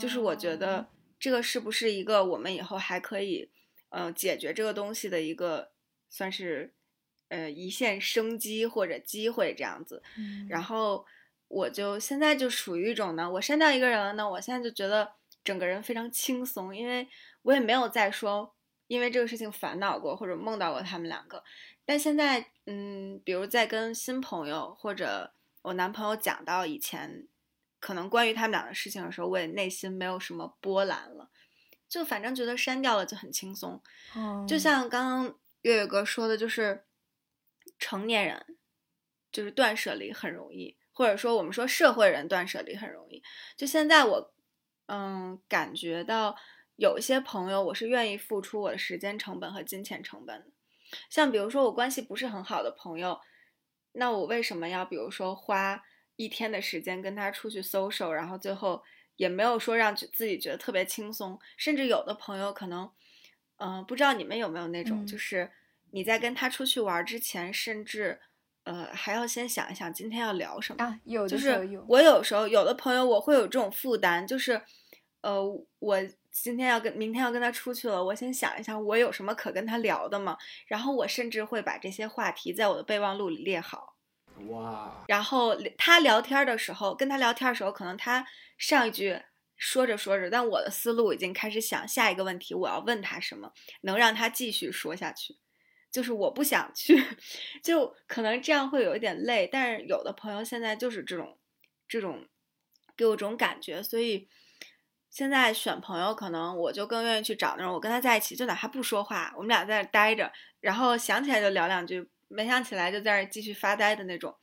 [0.00, 0.88] 就是我觉哦得
[1.20, 3.50] 这个是不是一个我们以后还可以，
[3.90, 5.72] 呃，解决这个东西的一个
[6.08, 6.72] 算是，
[7.28, 10.02] 呃，一线生机或者机会这样子。
[10.16, 11.04] 嗯然后
[11.48, 15.12] 我就现在就属于一种呢，我删掉一个人了呢，我现在就觉得
[15.44, 17.06] 整个人非常轻松，因为
[17.48, 18.54] 我也没有再说
[18.88, 21.42] 因为这个事情烦恼过或者梦到过他们两个。
[21.86, 25.32] 但现在，嗯，比如在跟新朋友或者
[25.62, 27.26] 我男朋友讲到以前
[27.80, 31.30] 可能关于他们俩的事情的时候，我也内心没有什么波澜了，
[31.88, 33.82] 就反正觉得删掉了就很轻松。
[34.14, 36.84] 哦就像刚刚月月哥说的，就是
[37.78, 38.58] 成年人
[39.32, 43.22] 就是断舍离很容易，或者说我们说社会人断舍离很容易。
[43.56, 44.34] 就现在我，
[44.88, 46.36] 嗯，感觉到
[46.78, 50.46] 有一些朋友，我是愿意付出我的时间成本和金钱成本的。
[51.10, 53.18] 像比如说我关系不是很好的朋友，
[53.94, 55.82] 那我为什么要比如说花
[56.14, 58.80] 一天的时间跟他出去 social，然后最后
[59.16, 62.88] 也没有说让自己觉得特别轻松，甚至有的朋友可能。
[63.56, 65.50] 嗯、呃，不知道你们有没有那种，嗯就是
[65.90, 68.20] 你在跟他出去玩之前，甚至
[68.62, 74.62] 呃还要先想一想今天要聊什么啊，有的就是我有时候有的朋友我会有这种负担，就是
[75.28, 75.96] 呃我
[76.30, 83.96] 今天要跟明天要跟他出去了，我先想一想我有什么可跟他聊的嘛，然后我甚至会把这些话题在我的备忘录里列好。
[84.48, 88.26] 哇，然后他聊天的时候，跟他聊天的时候，可能他
[88.56, 89.20] 上一句。
[89.60, 95.36] 说着说着，但我的思路已经开始想下一个问题，我要问他什么能让他继续说下去。
[95.90, 96.96] 就是我不想去，
[97.60, 99.48] 就可能这样会有一点累。
[99.50, 101.36] 但是有的朋友现在就是这种，
[101.88, 102.28] 这种
[102.96, 104.28] 给我这种感觉，所以
[105.10, 110.30] 现在选朋友，可能我就更愿意去找那种我跟他在一起，就哪怕不说话，我们俩在那待着，
[110.60, 114.34] 然后想起来就聊两句，没想起来就在那继续发呆的那种。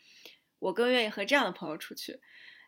[0.59, 2.19] 我更愿意和这样的朋友出去，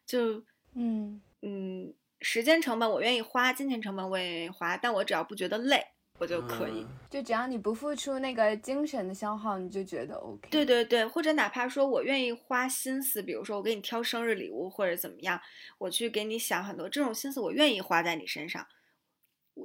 [0.06, 0.44] 就
[0.74, 1.94] 嗯嗯。
[2.20, 5.86] 时间成本我愿意花，金钱成本我也愿意花，但我只要不觉得累，
[6.18, 6.82] 我就可以。
[6.82, 10.50] 嗯、就只要你不付出那个精神的消耗，你就觉得 OK。
[10.50, 15.40] 对对对，或者哪怕说我愿意花心思，比如说我给你挑生日礼物或者怎么样，
[15.78, 18.68] 我去给你想很多这种心思，我愿意花在你身上，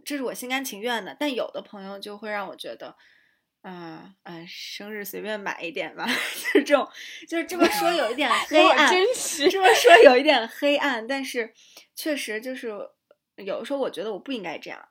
[0.05, 1.17] 这是我心甘情愿的。
[1.19, 2.97] 但有的朋友就会让我觉得，
[3.63, 6.89] 嗯嗯，生日随便买一点吧， 就是这种，
[7.29, 9.49] 就是这么说有一点 黑暗，真实。
[9.49, 11.55] 这么说有一点黑暗，但是
[11.95, 12.69] 确实就是
[13.37, 14.89] 有的时候我觉得我不应该这样，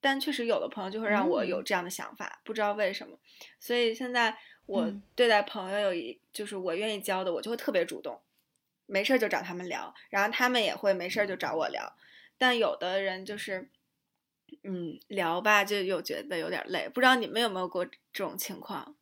[0.00, 3.18] 但确实有的朋友就会让我有这样的想法，嗯、不知道为什么。
[3.58, 4.36] 所以现在
[4.66, 8.20] 我对待朋友有一，就是我愿意交的，我就会特别主动，
[8.86, 11.92] 没事就找他们聊，然后他们也会没事就找我聊。
[12.38, 13.68] 但有的人就是，
[14.62, 18.96] 嗯，聊吧就又觉得有点累，不知道你们有没有过这种情况？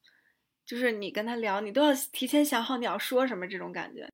[0.66, 4.06] 就是你跟他聊，你都要提前想好你要说什么，这种感觉。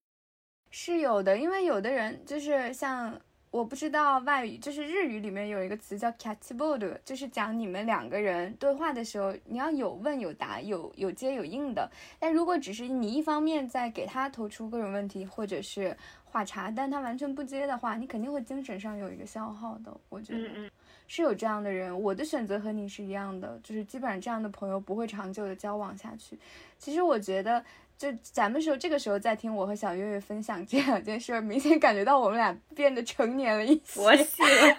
[0.71, 3.21] 是有的，因为有的人就是像
[3.55, 11.89] 我不知道外语，就是日语里面有一个词叫 catchboard，就是讲你们两个人对话的时候，你要有问有答，有有接有应的。
[12.19, 19.97] 但如果只是你一方面在给他投出各种问题或者是话茬，但他完全不接的话，你肯定会精神上有一个消耗的。
[20.09, 20.69] 我觉得
[21.07, 26.37] 是有这样的人，我的选择和你是一样的，就是基本上这样的朋友不会长久的交往下去。
[26.77, 27.65] 其实我觉得。
[27.97, 34.01] 就咱们时候这个时候在听我和小月月分享这两件事，明显感觉到我们俩变得成年了一些。
[34.03, 34.77] 我喜欢。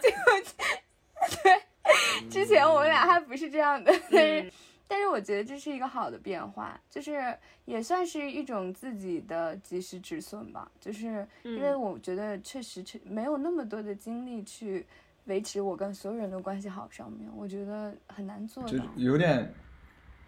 [1.44, 4.52] 对，之前我们俩还不是这样的，但是、嗯、
[4.88, 10.70] 但是我觉得这是一个好的变化，就是也算是一种自己的及时止损吧。
[10.80, 14.86] 就是因为我觉得确实没有那么多的精力去
[15.24, 18.70] 维持我跟所有人的关系好上面，我觉得很难做到。
[18.70, 19.52] 就有点，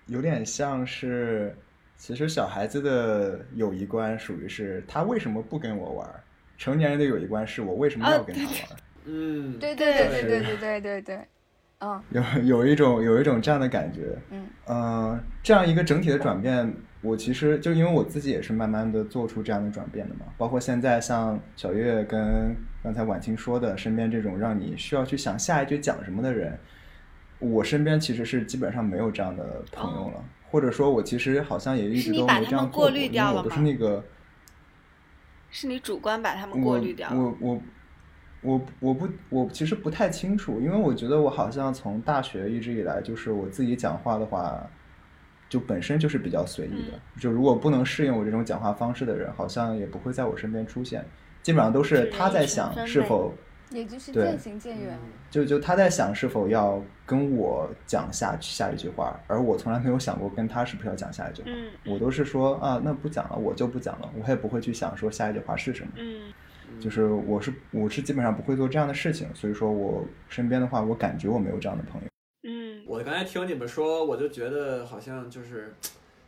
[0.05, 1.55] 有点像是。
[1.97, 6.07] 其实小孩子的友谊观属于是他为什么不跟我玩，
[6.57, 8.51] 成年人的友谊观是我为什么要跟他玩。
[8.51, 11.27] 啊、嗯，对对对对对对对对对，
[11.79, 16.71] 嗯，有有一种有一种这样的感觉，嗯呃，这样一个整体的转变，
[17.01, 26.57] 我其实就因为我自己也是慢慢的做出这样的转变的嘛，包括现在像小月跟刚才婉清说的，身边这种让你需要去想下一句讲什么的人，
[27.39, 30.17] 我身边其实是基本上没有这样的朋友了。
[30.17, 33.39] 哦或者说，我其实好像也一直都没这样过滤掉了。
[33.39, 34.03] 我都是那个，
[35.49, 37.61] 是你主观把他们过滤掉我我
[38.41, 44.61] 我我不我其实不太清楚，因为我觉得我好像从大学一直以来，就是我自己讲话的话，
[45.49, 46.99] 就本身就是比较随意的。
[47.19, 51.05] 就如果不能适应我这种讲话方式的人，好像也不会在我身边出现。
[51.41, 53.33] 基本上都是他在想是否
[53.69, 54.97] 也就是渐行渐远。
[55.29, 61.49] 就就他在想是否要跟我讲下下一句话，而我从来没有想过跟他是不是要讲下一句话。
[61.51, 65.91] 嗯我都是说啊，那不讲了，我就不讲了，我也不会去想说下一句话是什么。
[65.97, 66.33] 嗯
[66.81, 72.07] 就是我是我是基本上不会做这样的事情，所以说我身边的话，我感觉我没有这样的朋友。
[72.43, 75.73] 嗯我刚才听你们说，我就觉得好像就是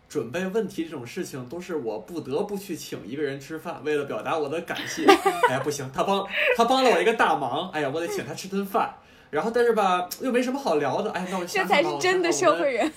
[0.09, 5.05] 准备问题这种事情，都是我不得不去请一个人吃饭，为了表达我的感谢。
[5.47, 6.25] 哎呀，不行，他帮
[6.57, 8.91] 他帮了我一个大忙，哎呀，我得请他吃顿饭。
[9.29, 12.73] 然后但是吧，又没什么好聊的，哎，那我这想才想吧是真的社会。
[12.73, 12.91] 人。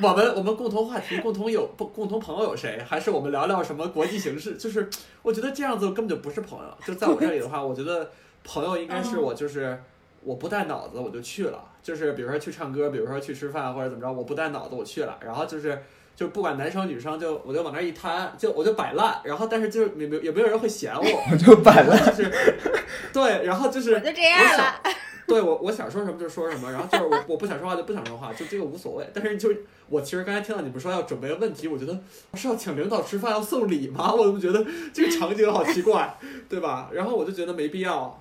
[0.00, 2.80] 我 们我们共同话题、共同有不共同朋友有谁？
[2.88, 4.54] 还是我们聊聊什么国际形势？
[4.54, 4.88] 就是
[5.22, 6.72] 我觉得这样子根本就不是朋友。
[6.86, 8.08] 就在我这里的话，我觉得
[8.44, 9.82] 朋友应该是我就是
[10.22, 15.82] 我不带脑子我就去了，就是比如说去唱歌，比如说去吃饭或者怎么着，我不带脑子我去了，然后就是。
[16.14, 21.02] 就不管男生女生，就我就往那儿一摊，就我就摆烂，然后但是就是也没有也没有人会嫌我，
[21.32, 22.16] 我就摆烂。
[22.16, 22.32] 就是
[23.12, 24.80] 对，然后就是我就这样了。
[25.24, 29.06] 对我我想说什么就说什么，然后就是我我不想说话就不想说话，就这个无所谓。
[29.14, 31.98] 但是就是我其实刚才听到你们说要准备问题，我觉得
[32.34, 34.12] 是要请领导吃饭要送礼吗？
[34.12, 36.14] 我怎么觉得这个场景好奇怪，
[36.48, 36.90] 对吧？
[36.92, 38.20] 然后我就觉得没必要。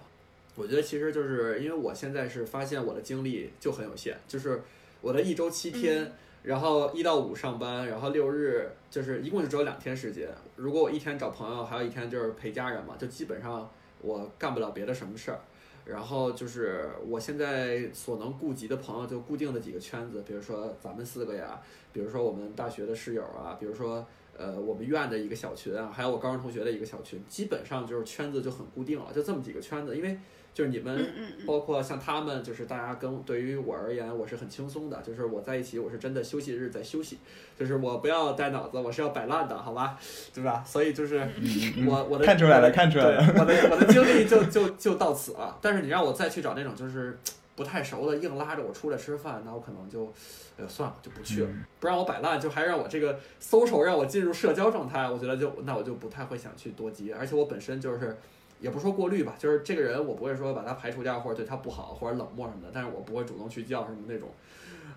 [0.55, 4.61] 我觉得其实就是因为我现在是发现我的精力就很有限，就是
[5.01, 6.13] 我的一周七天，
[6.43, 10.27] 然后一到五上班，然后六日就是一共就只有两天时间。
[10.55, 13.69] 如果我一天找朋友，还有一天就是陪家人嘛，就基本上
[14.01, 15.39] 我干不了别的什么事儿。
[15.83, 21.59] 然后就是我现在所能顾及的朋友就固定的几个圈子，比如说咱们四个呀，
[21.91, 24.05] 比如说我们大学的室友啊，比如说
[24.37, 30.17] 呃我们院的一个小群啊，还有我高中同学的一个小群，基本上就是圈子就很固定了，就这么几个圈子，因为
[30.53, 31.05] 就是你们
[31.47, 37.19] 包括像他们，就是大家跟对于我而言，我是很轻松的，就是我在一起，我是真的休息日在休息，
[37.57, 39.97] 就是我不要带脑子，我是要摆烂的，好吧，
[40.33, 40.61] 对吧？
[40.67, 45.57] 所以就是嗯我我的看出来了看出来了我的我的经历就就就到此了。
[45.61, 47.17] 但是你让我再去找那种就是
[47.55, 50.05] 不太熟的，硬拉着我出来吃饭，那我可能就，
[50.57, 51.49] 哎呦算了，就不去了。
[51.49, 58.17] 嗯不让我摆烂，就还让我这个 social 让我进入社交状态，我觉得就那我就不太会想去多接，而且我本身就是。
[58.61, 64.33] 也不说过滤吧，就是这个人我不会说把他排除掉，或者对他不好，或者冷漠什么的，但是我不会主动去叫什么那种。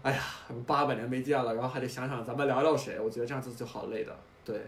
[0.02, 0.22] 哎呀，
[0.66, 4.14] 八百年没见了，然后还得想想咱们聊聊谁，我觉得这样子就好累的。
[4.44, 4.60] 对，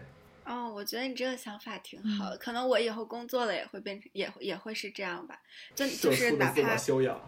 [0.45, 5.39] 哦，我觉得你这个想法挺好的，可能我以后工作了也会变成，也也会是这样吧。
[5.75, 7.21] 就就是哪怕修养。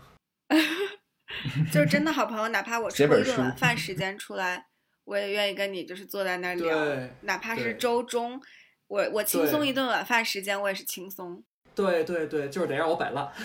[1.71, 4.65] 就是真的好朋友，哪怕我抽一顿晚 饭时间出来，
[5.03, 8.41] 我也愿意跟你就是坐在那儿聊对，哪怕是周中，
[8.87, 11.43] 我我轻松一顿晚饭时间，我也是轻松。
[11.79, 13.25] 对对对，就是得让我摆烂。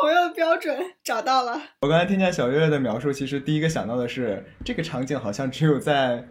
[0.00, 6.24] 朋友标准找到了，我刚才听见小月月的描述，其实第一个想到的是，这个场景好像只有在，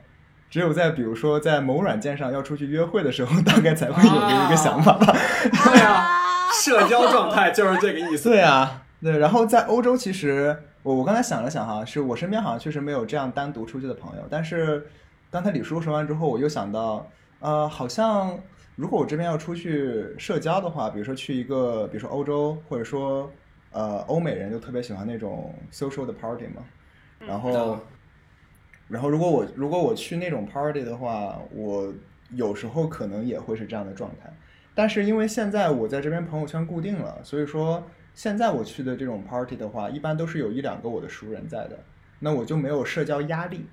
[0.50, 5.16] 只有在比如说在某软件上要出去约会的时候，大概才会有的一个想法吧。
[5.52, 8.30] 对啊，社交状态就是这个意思。
[8.30, 9.20] 对啊，对。
[9.20, 14.24] 然后在欧洲，其实我我刚才想了想哈，是我身边好像确实没有这样单独出去的朋友。
[14.32, 14.88] 但是
[15.30, 17.08] 刚才李叔说完之后，我又想到，
[17.40, 18.40] 呃，好像
[18.76, 23.32] 如果我这边要出去社交的话，比如说去一个，比如说欧洲，或者说
[23.72, 26.64] 呃欧美人就特别喜欢那种 social 的 party 嘛，
[27.20, 27.52] 然后。
[27.52, 27.80] 嗯
[28.88, 31.92] 然后，如果我如果我去那种 party 的话，我
[32.30, 34.32] 有时候可能也会是这样的状态。
[34.76, 41.80] 但是因为现在我在这边朋友圈固定了，所以说现在我去的这种 party 的话，一般都是有一两个我的熟人在的，
[42.20, 43.66] 那我就没有社交压力，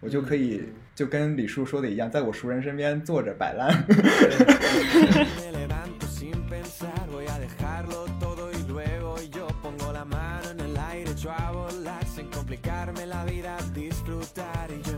[0.00, 3.85] 我就可以嗯就跟李叔说的一样，在我熟人身边坐着摆烂。
[3.87, 10.59] Me levanto sin pensar, voy a dejarlo todo y luego yo pongo la mano en
[10.59, 14.97] el aire, echo a volar sin complicarme la vida, disfrutar y yo,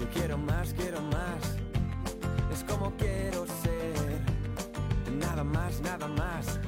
[0.00, 1.56] yo quiero más, quiero más,
[2.52, 4.20] es como quiero ser,
[5.18, 6.58] nada más, nada más,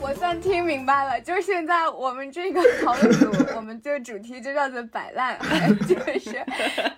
[0.00, 5.38] 我算听明白了，就是现在我们这个讨论组， 我们这个主题就叫做摆烂，
[5.86, 6.44] 就是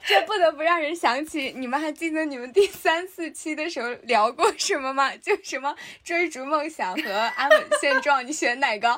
[0.04, 5.14] 这不得不让人想起，你们还记得你们第三四期的时候聊过什么吗？
[5.20, 8.88] 就什么追逐梦想和安稳现状，你选哪个？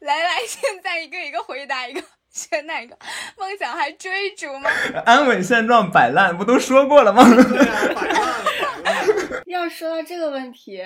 [0.00, 2.02] 来来，现在一个一个回答一个。
[2.32, 2.96] 选哪个？
[3.36, 4.70] 梦想还追逐吗？
[5.04, 7.22] 安稳现状摆烂，不都说过了吗？
[7.24, 8.44] 对啊，摆烂，
[8.82, 9.42] 摆烂。
[9.46, 10.82] 要说到这个问题，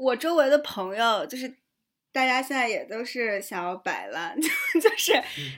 [0.00, 1.54] 我周围的朋友就是。
[2.12, 5.12] 大家现在也都是想要摆烂， 就是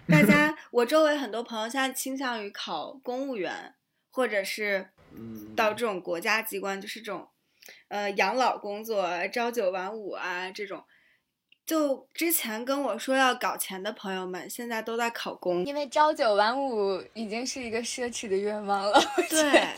[0.07, 3.75] 大家，我周围很多朋友现在倾向于考公务员，
[4.11, 7.27] 或者是嗯，到这种国家机关，就是这种，
[7.89, 10.85] 呃，养老工作、朝九晚五啊这种，
[11.65, 15.65] 就之前跟我说要搞钱的朋友们，现在都在考公。
[15.65, 19.01] 因为朝九晚五已经是一个奢侈的愿望了。
[19.31, 19.69] 对，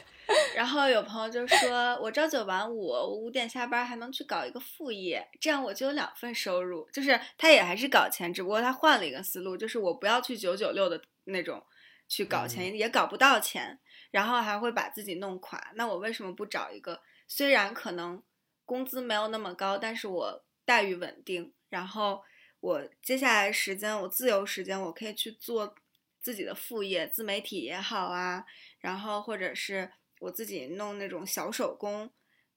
[0.54, 6.88] 然后有朋友就说，我朝九晚五，我五点下班还能去搞一个副业，这样我就有两份收入。
[6.92, 11.62] 就是他也还是搞钱，只不过他换了一个思路，就是我不要去九九六的那种
[12.08, 13.78] 去搞钱，也搞不到钱，
[14.10, 15.72] 然后还会把自己弄垮。
[15.74, 18.22] 那我为什么不找一个虽然可能
[18.64, 22.22] 工资没有那么高，但是我待遇稳定，然后
[22.60, 25.74] 我接下来时间我自由时间我可以去做
[26.22, 28.44] 自己的副业，自媒体也好啊，
[28.78, 32.10] 然后或者是我自己弄那种小手工，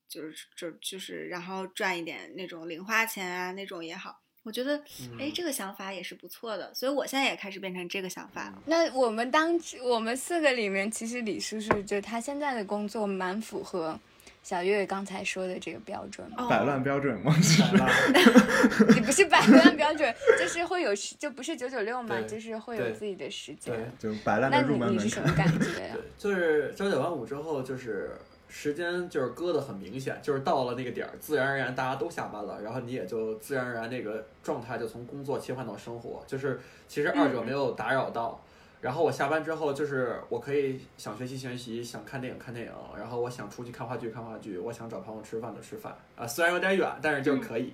[0.07, 4.21] 就是就就是然后赚一点那种零花钱啊那种也好。
[4.43, 4.77] 我觉得，
[5.19, 8.63] 哎，嗯这个想法也是不错的，所以我现在也开始变成这个想法了。
[8.65, 13.99] 那我们当我们四个里面，其实李叔叔就他现在的工作蛮符合
[14.47, 16.25] 小月月刚才说的这个标准。
[16.37, 17.35] 哦摆烂标准吗？
[17.41, 24.13] 其实摆烂也不是摆烂标准，就是会有时就不是九九六嘛，就是会有自己的时间对。
[24.13, 24.99] 就摆烂那的入门你。
[24.99, 28.11] 是什么感 觉呀对？，就是朝九晚五之后，就是
[28.47, 38.41] 时间就是割的很明显，就是到了那个点儿，自然而然大家都下班了，然后你也就自然而然那个状态就从工作切换到生活，就是其实二者没有打扰到。
[38.79, 47.73] 然后我下班之后，就是我可以想学习学习，想看电影看电影，然后我想出去看话剧看话剧，我想找朋友吃饭的吃饭啊，虽然有点远，但是就是可以，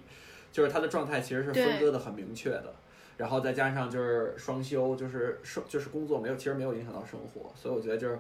[0.52, 2.74] 就是他的状态其实是分割的很明确的。
[3.16, 8.20] 然后再加上就是双休，就是生就是工作没有，其实没有影响到生活，所以我觉得就是，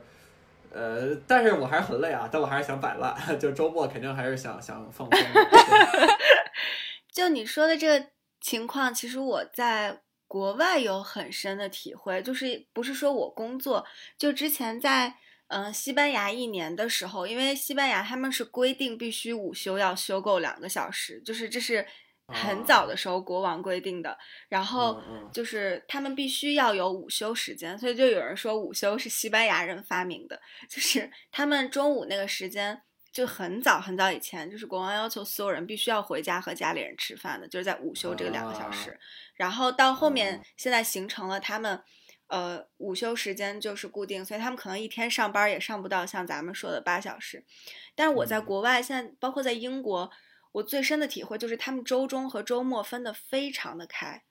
[0.71, 5.19] 呃，但是我还是很累啊，但我还是想摆烂， 就周末肯定还是想想放松。
[5.33, 6.07] 对
[7.11, 8.07] 就你说的这个
[8.39, 10.01] 情况，其实我在
[10.33, 13.85] 国外有很深的体会，就是不是说我工作，
[14.17, 15.09] 就之前在
[15.45, 21.85] 嗯、呃西班牙一年的时候，因为西班牙他们是规定必须午休要休够两个小时，就是这是
[22.29, 24.17] 很早的时候国王规定的，
[24.49, 24.99] 然后
[25.31, 32.81] 就是他们必须要有午休时间，所以就有人说午休是西班牙人发明的，就是他们中午那个时间
[33.11, 38.99] 就很早很早以前，就是国王要求所有人必须要回家和家里人吃饭的，就是在午休这个两个小时。
[39.35, 41.83] 然后到后面哦现在形成了他们。
[42.27, 47.45] 呃，午休时间就是固定，所以他们可能一天上班也上不到像咱们说的八小时。
[47.93, 50.09] 但是我在嗯国外，现在包括在英国，
[50.53, 54.23] 我最深的体会就是他们周中和周末分得非常的开。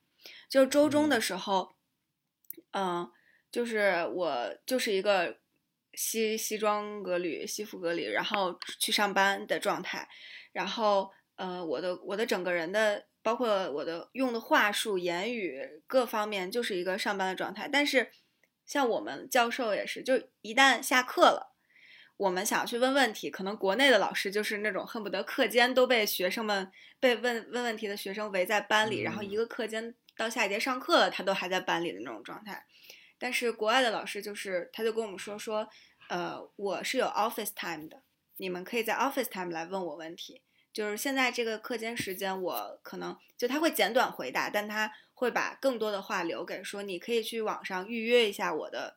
[0.48, 1.76] 就是周中的时候，
[2.72, 3.08] 嗯、
[3.52, 5.38] 就是我就是一个
[5.92, 10.08] 西西装革履、西服革履，然后去上班的状态，
[10.50, 17.68] 然后呃，我的我的整个人的，包括我的用的话术、言语各方面，就是一个上班的状态。
[17.70, 18.10] 但是
[18.66, 21.50] 像我们教授也是，就一旦下课了。
[22.18, 26.70] 我们想要去问问题，可能国内的老师就是那种恨不得课间都被学生们
[27.00, 32.64] 被问问问题的学生围在班里，然后一个课间到下一节上课了，他都还在班里的那种状态。
[33.18, 35.68] 但是国外的老师就是，他就跟我们说说，
[36.10, 38.02] 呃，我是有 office time 的，
[38.36, 40.42] 你们可以在 office time 来问我问题。
[40.72, 48.96] 就是现在这个课间时间，我可能就他会简短回答，但他会把更多的话留给说，你可以去网上预约一下我的，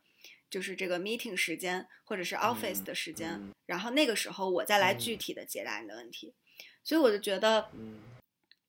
[0.49, 3.53] 就是这个 meeting 时间或者是 office 的时间，嗯。
[3.65, 6.33] 然后那个时候我再来具体的解答你的问题。
[6.83, 7.99] 所以我就觉得，嗯。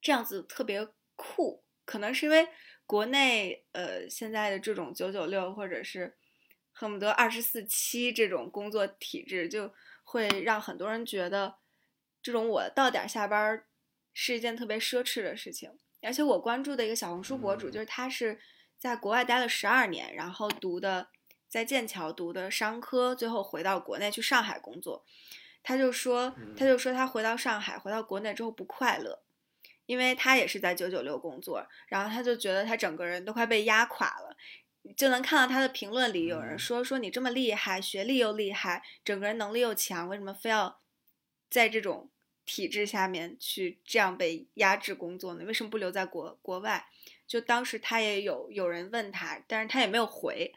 [0.03, 0.87] 这样子特别
[1.17, 2.47] 酷，可能是因为
[2.87, 6.15] 国内呃现在的这种九九六或者是
[6.71, 9.73] 恨不得二十四七这种工作体制，就
[10.05, 11.57] 会让很多人觉得
[12.27, 13.67] 这种我到点儿下班儿
[14.13, 15.71] 是一件特别奢侈的事情。
[16.03, 18.41] 而且我关注的一个小红书博主，嗯就是他是
[18.77, 21.09] 在国外待了十二年，然后读的
[21.49, 25.05] 在剑桥读的商科，最后回到国内去上海工作。
[25.63, 29.23] 他就说，他就说他回到上海，回到国内之后不快乐，
[29.87, 34.37] 因为他也是在九九六工作，然后他就觉得他整个人都快被压垮了。
[34.97, 40.81] 就能看到他的评论里有人说说你这么厉害，学历又厉害，整个人能力又强，为什么非要
[41.51, 42.09] 在这种
[42.47, 45.45] 体制下面去这样被压制工作呢？
[45.45, 46.87] 为什么不留在国国外？
[47.27, 50.55] 就当时他也有有人问他，但是他也没有回。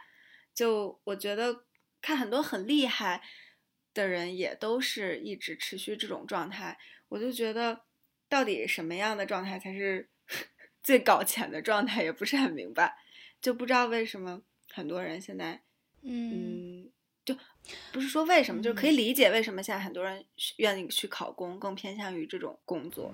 [0.54, 1.66] 就我觉得
[2.02, 3.22] 看很多很厉害
[3.94, 6.78] 的人也都是一直持续这种状态，
[7.08, 7.82] 我就觉得
[8.28, 10.10] 到底什么样的状态才是
[10.84, 12.96] 最搞钱的状态，也不是很明白，
[13.42, 15.62] 就不知道为什么很多人现在
[16.02, 16.90] 嗯，
[17.92, 20.24] 不是说为什么，就是可以理解为什么现在很多人
[20.58, 23.14] 愿意去考公，更偏向于这种工作。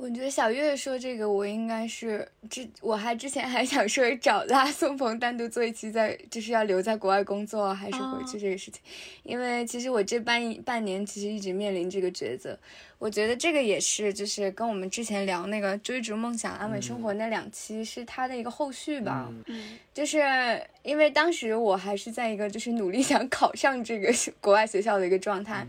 [0.00, 8.80] 我觉得小月说这个，我应该是之，我还之前还想说找拉宋鹏单独做一期在，就是要留在国外工作还是回去这个事情，
[9.22, 12.58] 因为其实我这半半年其实一直面临这个抉择。
[12.98, 19.26] 我觉得这个也是，就是跟我们之前聊那个追逐梦想、安稳生活那两期是他的一个后续吧。
[19.28, 20.18] 嗯嗯就是
[20.82, 25.66] 因为当时我还是在一个就是努力想考上这个 国外学校的一个状态。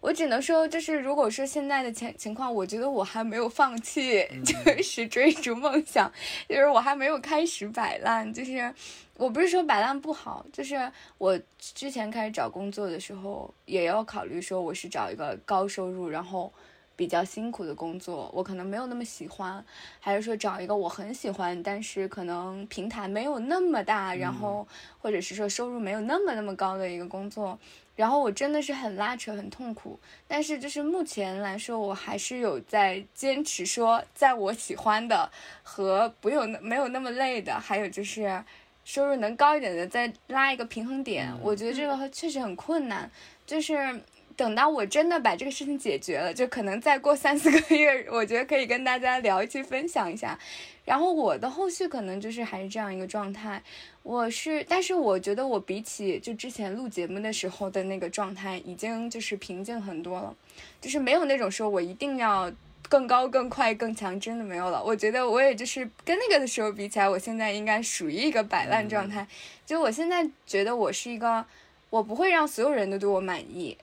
[0.00, 6.10] 我只能说，就是如果说现在的情情况，我觉得我还没有放弃，就是追逐梦想，
[6.48, 8.32] 就是我还没有开始摆烂。
[8.32, 8.72] 就是
[9.16, 16.52] 我不是说摆烂不好，就是我之前开始找工作的时候，也要考虑说我是找一个高收入，然后
[16.98, 19.64] 比较辛苦的工作，我可能没有那么喜欢，
[20.00, 24.66] 还是说找一个我很喜欢，但是可能平台没有那么大，然后
[24.98, 27.56] 或者是说收入没有那么那么高的一个工作。
[27.94, 29.98] 然后我真的是很拉扯，很痛苦。
[30.26, 35.30] 但是就是目前来说，我还是有在坚持说，在我喜欢的
[35.62, 38.44] 和不有没有那么累的，还有就是
[38.84, 41.32] 收入能高一点的，再拉一个平衡点。
[41.40, 43.08] 我觉得这个确实很困难。
[43.46, 44.00] 就是
[44.38, 50.38] 等到我真的把这个事情解决了，就可能再过三四个月，我觉得可以跟大家聊一期，分享一下。
[50.84, 53.60] 然后我的后续可能就是还是这样一个状态。
[54.04, 60.32] 我是，但是我觉得我比起就之前录节目的时候的那个状态，已经就是平静很多了，
[60.80, 62.50] 就是没有那种说我一定要
[62.88, 64.80] 更高、更快、更强，真的没有了。
[64.84, 69.26] 我觉得我也就是跟那个的时候比起来，我现在应该属于一个摆烂状态。
[69.66, 71.44] 就我现在觉得我是一个，
[71.90, 73.76] 我不会让所有人都对我满意，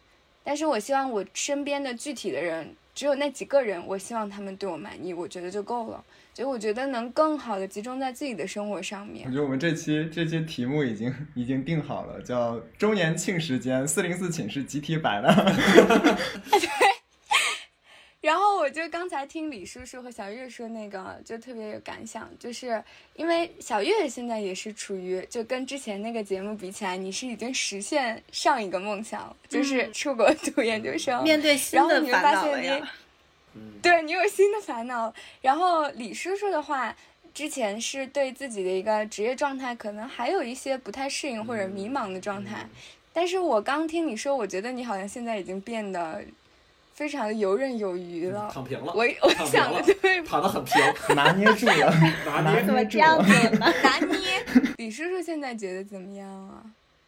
[0.45, 6.01] 但是我希望我身边的具体的人，只有那几个人，我希望他们对我满意，我觉得就够了。
[6.33, 9.31] 就我觉得能更好的集中在自己的生活上面我。
[9.31, 15.33] 觉得我们这期这期题目已经已经定好了，叫周年庆时间四零四寝室集体摆烂。
[18.25, 22.83] 然后我就刚才听李叔叔和小月说那个，就特别有感想，就是
[23.15, 31.23] 因为小月现在也是处于就跟之前那个节目比起来，你是已经实现上一个梦想了，就是嗯出国读研究生。
[31.23, 32.89] 面对新的然后你会烦发现你恼了。
[33.53, 35.13] 嗯，对你有新的烦恼。
[35.43, 36.95] 然后李叔叔的话，
[37.31, 42.67] 之前是对自己的一个职业状态可能还有一些不太适应或者迷茫的状态，
[43.13, 46.23] 但是我刚听你说，我觉得你好像现在已经变得
[46.95, 48.49] 非常游刃有余了。
[48.51, 50.81] 躺平了，我我想的了对躺得很平，
[51.13, 51.93] 拿捏住了，
[52.25, 53.65] 拿捏怎么这样子呢？
[53.83, 54.43] 拿捏。
[54.77, 56.63] 李叔叔现在觉得怎么样啊？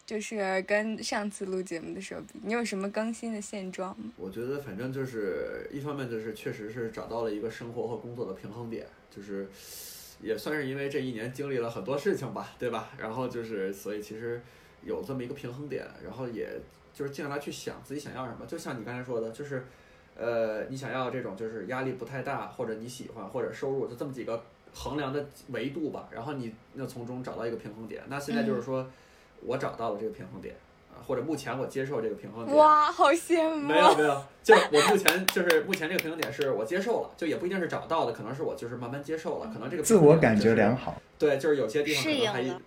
[0.06, 4.12] 就是跟上次录节目的时候比，你有什么更新的现状吗？
[4.18, 9.50] 我觉得反正就是一方面就是确实是找到了一个生活和工作的平衡点，就是
[10.22, 12.90] 也算是因为这一年经历了很多事情吧，对吧？
[12.98, 14.42] 然后就是所以其实
[14.84, 16.50] 有这么一个平衡点，然后也
[16.98, 19.68] 就是静下来去想自己想要什么，就像你刚才说的，就是
[20.18, 24.42] 呃你想要这种就是压力不太大，或者你喜欢，或者收入，就这么几个
[24.74, 28.02] 衡量的维度吧，然后你那从中找到一个平衡点。
[28.08, 28.88] 那现在就是说
[29.42, 30.56] 我找到了这个平衡点
[30.92, 32.58] 啊，或者目前我接受这个平衡点。
[32.58, 33.68] 哇，好羡慕！
[33.68, 41.00] 没有没有，就我目前就是目前这个平衡点是我接受了，就也不一定是找到的，可能是我就是慢慢接受了，可能这个自我感觉良好。
[41.20, 42.60] 对，就是有些地方可能还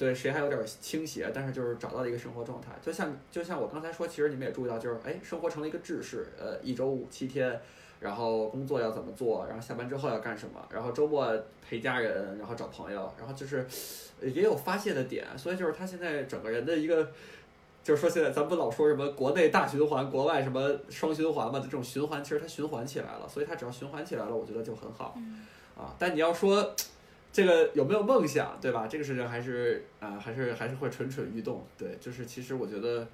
[0.00, 2.68] 对谁还有点倾斜，但是就是找到了一个生活状态。
[2.80, 7.60] 就像就像我刚才说，其实你们也注意到，就是哎，生活成了一个制式，呃，一周五七天，
[8.00, 11.30] 然后工作要怎么做，然后下班之后要干什么，然后周末
[11.68, 13.66] 陪家人，然后找朋友，然后就是
[14.22, 17.10] 呃也有发泄的点，所以就是他现在整个人的一个。
[17.82, 21.58] 就是说，现在咱们不老说什么国内大循环，国外什么双循环嘛？
[21.60, 25.16] 这种循环其实它循环起来了，所以它只要循环起来了，我觉得就很好。
[25.74, 26.74] 啊，但你要说
[27.32, 28.86] 这个有没有梦想，对吧？
[28.88, 31.64] 这个事情还是啊、还是还是会蠢蠢欲动。
[31.78, 33.06] 对，就是其实我觉得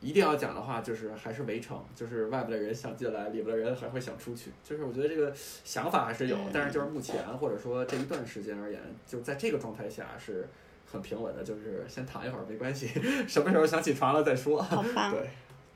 [0.00, 4.52] 一定要讲的话，就是还是围城，就是外边的人想进来，里边的人还会想出去。
[4.62, 5.32] 就是我觉得这个
[5.64, 10.48] 想法还是有，但是就是目前或者说这一段时间而言，就在这个状态下是
[10.90, 12.88] 很平稳的，就是先躺一会儿没关系，
[13.26, 14.62] 什么时候想起床了再说。
[14.62, 15.12] 好吧！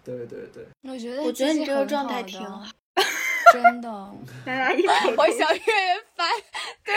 [0.04, 2.64] 对，对对对，我觉得我觉得你这个状态挺好，
[3.52, 3.88] 真的。
[3.90, 5.62] 我同小月
[6.14, 6.24] 发
[6.84, 6.94] 对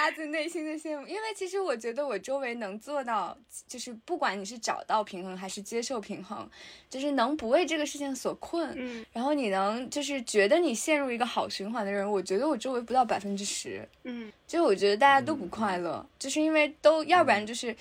[0.00, 3.36] 发自内心的羡慕，因为其实我觉得我周围能做到，
[3.66, 6.48] 就是不管你是找到平衡还是接受平衡，
[6.88, 9.04] 就是能不为这个事情所困，嗯。
[9.12, 14.32] 然后你能就是觉得你陷入一个好循环的人，我觉得我周围不到百分之十，嗯。
[14.46, 17.76] 就我觉得大家都不快乐，就是因为都要不然就是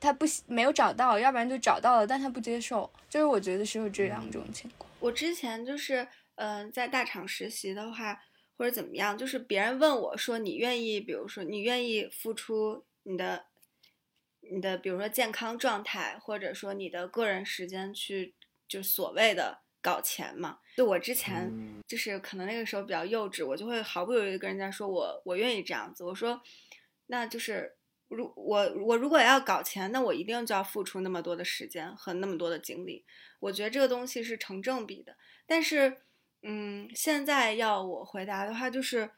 [0.00, 4.90] 他不没有找到，要不然就找到了，但他不接受，就是我觉得是有这两种情况。
[5.00, 8.18] 我之前就是，嗯、在大厂实习的话，
[8.58, 13.46] 或者怎么样，就是别人问我说，你愿意，比如说你愿意付出你的，
[14.40, 18.34] 你的比如说健康状态，或者说你的个人时间去，
[18.66, 20.58] 就所谓的搞钱嘛。
[20.76, 26.02] 就我之前嗯就是可能那个时候比较幼稚，我就会毫不犹豫地跟人家说我我愿意这样子。
[26.02, 26.42] 我说，
[27.06, 27.76] 那就是
[28.08, 33.04] 如我我如果要搞钱，那我一定就要付出那么多的时间和那么多的精力。
[33.38, 35.16] 我觉得这个东西是成正比的。
[35.46, 36.02] 但是，
[36.42, 39.10] 嗯，现在要我回答的话，就是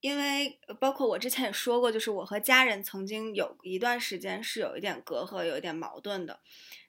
[0.00, 6.40] 因为呃包括我之前也说过，就是我和家人曾经有一段时间是有一点隔阂、有一点矛盾的，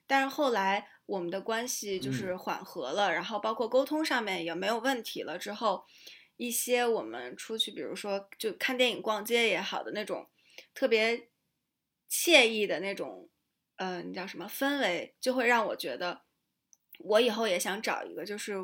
[0.06, 2.36] 但是后来我们的关系就是。
[2.36, 5.84] 缓和了，然后包括沟通上面也没有问题了之后，
[6.36, 10.28] 一些我们出去，比如说就看电影、逛街也好的那种
[10.74, 11.28] 特别
[12.10, 13.28] 惬意的那种，
[13.76, 16.22] 嗯、叫什么氛围，就会让我觉得，
[16.98, 18.54] 我以后也想找一个就是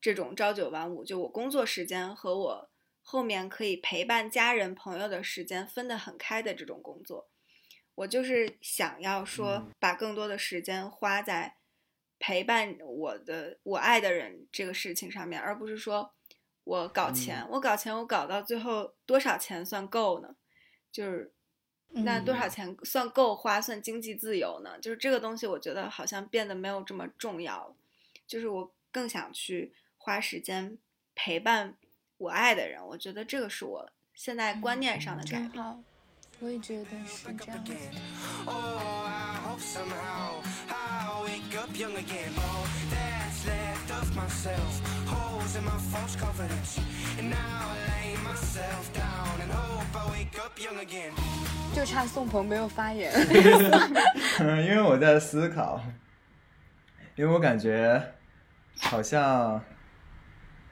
[0.00, 2.70] 这种朝九晚五，就我工作时间和我
[3.02, 7.28] 后面可以陪伴家人朋友的时间分得很开的这种工作。
[7.96, 11.56] 我就是想要说嗯，把更多的时间花在
[12.18, 16.14] 陪伴我的我爱的人这个事情上面，而不是说
[16.64, 20.36] 我搞钱，我搞钱，我搞到最后多少钱算够呢？
[20.90, 21.32] 就是
[21.88, 24.78] 那多少嗯钱算够花，算经济自由呢？
[24.78, 27.74] 就是这个东西，我觉得好像变得没有这么重要了。
[28.26, 30.78] 就是我更想去花时间
[31.14, 31.74] 陪伴
[32.16, 35.62] 我爱的人，我觉得这个是我现在观念上的改变。
[36.40, 37.74] 我也觉得是这样子。
[38.46, 40.40] Oh, I hope somehow
[40.70, 42.32] I'll wake up young again.
[42.34, 46.80] Oh, that's left of myself, holes in my false confidence.
[47.18, 51.12] And now I lay myself down and hope I wake up young again.
[51.76, 53.12] 就差宋鹏没有发言。
[54.64, 55.78] 因为我在思考，
[57.16, 58.14] 因为我感觉
[58.80, 59.62] 好像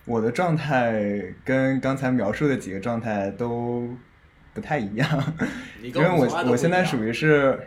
[0.08, 3.88] 我的状态跟刚才描述的几个状态都
[4.54, 5.34] 不太一样，
[5.82, 7.60] 因为我我现在属于是，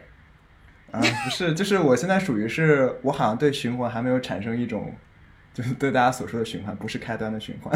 [0.90, 4.92] 啊、不是，就是我现在属于是我好像对循环还没有产生一种，
[5.54, 7.72] 就是对大家所说的循环，不是开端的循环，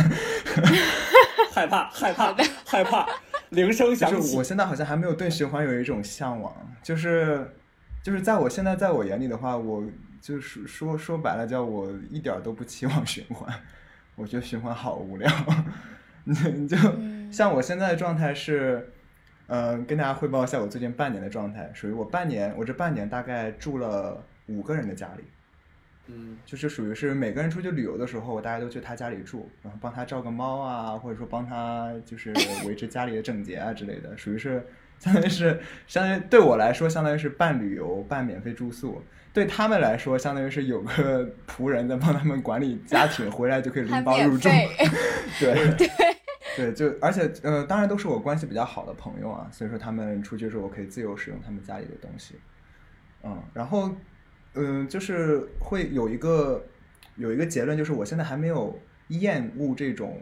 [1.54, 2.36] 害怕害怕
[2.66, 3.08] 害怕，
[3.50, 4.44] 铃声响起就是我。
[4.44, 7.56] 现在好像还没有对循环有一种向往，就是
[8.04, 9.84] 就是在我现在在我眼里的话，我
[10.20, 13.48] 就是说说白了，叫我一点都不期望循环，
[14.16, 15.30] 我觉得循环好无聊。
[16.24, 18.92] 你就嗯像我现在的状态是，
[19.48, 25.24] 呃，跟大家汇报一下我最近半年的状态，属于我半年，我这半年大概住了五个人的家里，
[26.08, 32.34] 嗯就是属于是每个人出去旅游的时候，大家都去他家里住，然后帮他照个猫啊，或者说帮他就是
[32.66, 34.66] 维持家里的整洁啊之类的，属于是
[35.00, 39.02] 相当于是相当于对我来说，相当于是半旅游半免费住宿。
[39.34, 44.48] 对他们来说，相当于是有个仆人在帮他们管理家庭，回来就可以拎包入住。
[44.48, 45.78] 对对
[46.56, 52.36] 对，就而且呃，当然都是我关系比较好的朋友啊，所以说他们出去的时候，我可以自由使用他们家里的东西。
[53.24, 53.94] 嗯，然后
[54.56, 56.66] 嗯、就是会有一个
[57.16, 58.80] 有一个结论，就是我现在还没有
[59.10, 60.22] 厌恶这种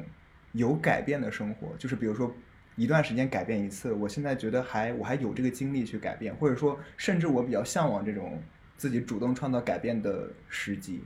[0.52, 2.34] 有改变的生活，就是比如说
[2.76, 8.42] 一段时间改变一次，我现在觉得还我还有这个精力去改变，或者说甚至我比较向往这种
[8.78, 11.04] 自己主动创造改变的时机。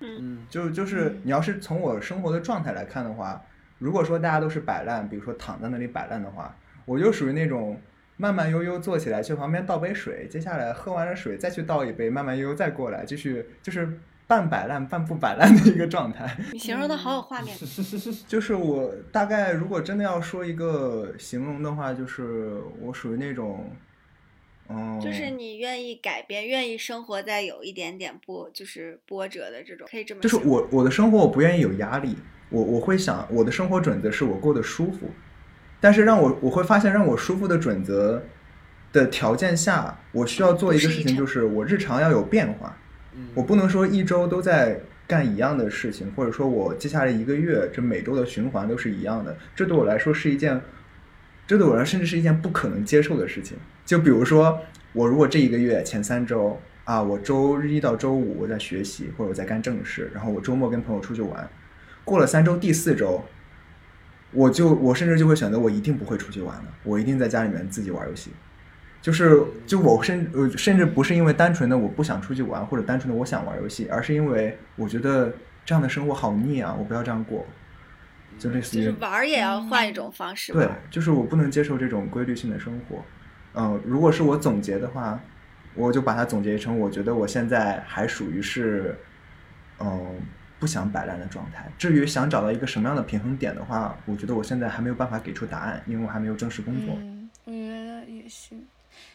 [0.00, 0.46] 嗯。
[0.48, 1.20] 就就是嗯。
[1.24, 3.42] 你要是从我生活的状态来看的话，
[3.78, 7.80] 如果说大家都是摆烂，比如说躺在那里摆烂的话，我就属于那种
[8.16, 16.36] 慢慢悠悠坐起来去旁边倒杯水，接下来喝完了水再去倒一杯，慢慢悠悠再过来，继续就是半摆烂半不摆烂的一个状态。
[16.52, 17.56] 你形容的好有画面，
[18.26, 23.70] 就是我大概如果真的要说一个形容的话，就是我属于那种，
[24.68, 32.16] 嗯，就是你愿意改变，愿意生活在有一点点波，就是波折的这种，可以这么就是我我的生活我不愿意有压力，
[32.48, 35.10] 我我会想我的生活准则是我过得舒服，
[35.86, 38.20] 但是让我我会发现让我舒服的准则
[38.92, 42.76] 的条件下，我需要做一个事情，就是我日常要有变化，
[43.14, 50.60] 嗯，我不能说一周都在干一样的事情，或者说我接下来一个月这每周的循环都是一样的，这对我来说是一件，
[51.46, 53.56] 这对我来说甚至是一件不可能接受的事情。
[53.84, 54.58] 就比如说，
[54.92, 61.48] 我如果这一个月前三周啊，我周日一到周五我在学习或者我在干正事，然后我周末跟朋友出去玩，
[62.04, 63.24] 过了三周第四周，
[64.36, 68.30] 我就我甚至就会选择我一定不会出去玩了，我一定在家里面自己玩游戏。
[69.00, 75.32] 就是就我甚呃甚至不是因为单纯的我不想出去玩，或者单纯的我想玩游戏，而是因为我觉得
[75.64, 77.46] 这样的生活好腻啊，我不要这样过。
[78.38, 83.02] 就类似于就是玩儿也要换一种方式对。，就是我不能接受这种规律性的生活。
[83.54, 85.18] 嗯、如果是我总结的话，
[85.74, 88.98] 我就把它总结成，我觉得我现在还属于是，
[89.78, 90.16] 嗯、
[90.58, 91.70] 不想摆烂的状态。
[91.78, 96.94] 至于想找到一个什么样的平衡点的话，我觉得我现在还没有办法给出答案，因为我还没有正式工作。
[96.98, 98.56] 嗯，我觉得也是。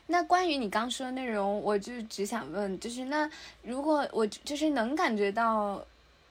[0.05, 3.29] 那关于你刚说的内容，我就只想问，就是那
[3.63, 5.83] 如果我就是能感觉到，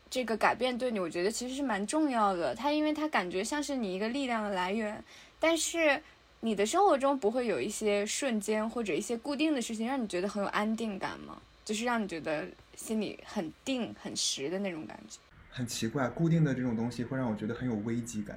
[0.09, 2.55] 这个改变对你，我觉得其实是蛮重要的。
[2.55, 5.03] 它因为它感觉像是你一个力量的来源，
[5.41, 6.01] 但是
[6.41, 11.37] 你的生活中不会有一些瞬间或者一些固定的事情让你觉得很有安定感吗？
[11.71, 15.21] 就是让你觉得心里很定很实的那种感觉。
[15.51, 18.37] 很奇怪，固定的这种东西会让我觉得很有危机感。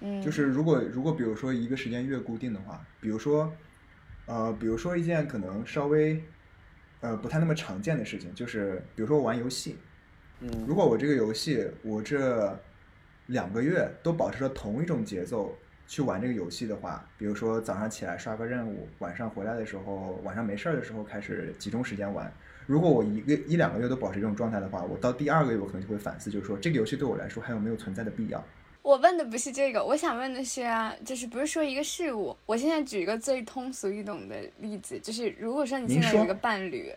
[0.00, 3.54] 嗯，就是如果如果比如说一个时间越固定的话，比如说，
[4.24, 6.24] 呃，比如说一件可能稍微，
[7.00, 9.76] 呃，不太那么常见的事情，就是比如说我玩游戏，
[10.40, 12.58] 嗯如果我这个游戏我这
[13.26, 15.54] 两个月都保持着同一种节奏
[15.86, 22.32] 去玩这个游戏的话，比如说早上起来刷个任务，晚上回来的时候，晚上没事儿的时候开始集中时间玩。
[22.66, 28.44] 如果我一个一两个月都保持这种状态的话，我到第二个月我可能就会反思，就是说这个游戏对我来说还有没有存在的必要。
[28.82, 32.36] 我问的不是这个，我想问的是啊，就是不是说一个事物？
[32.46, 36.92] 我现在举一个最通俗易懂的例子，就是如果说你现在有一个伴侣，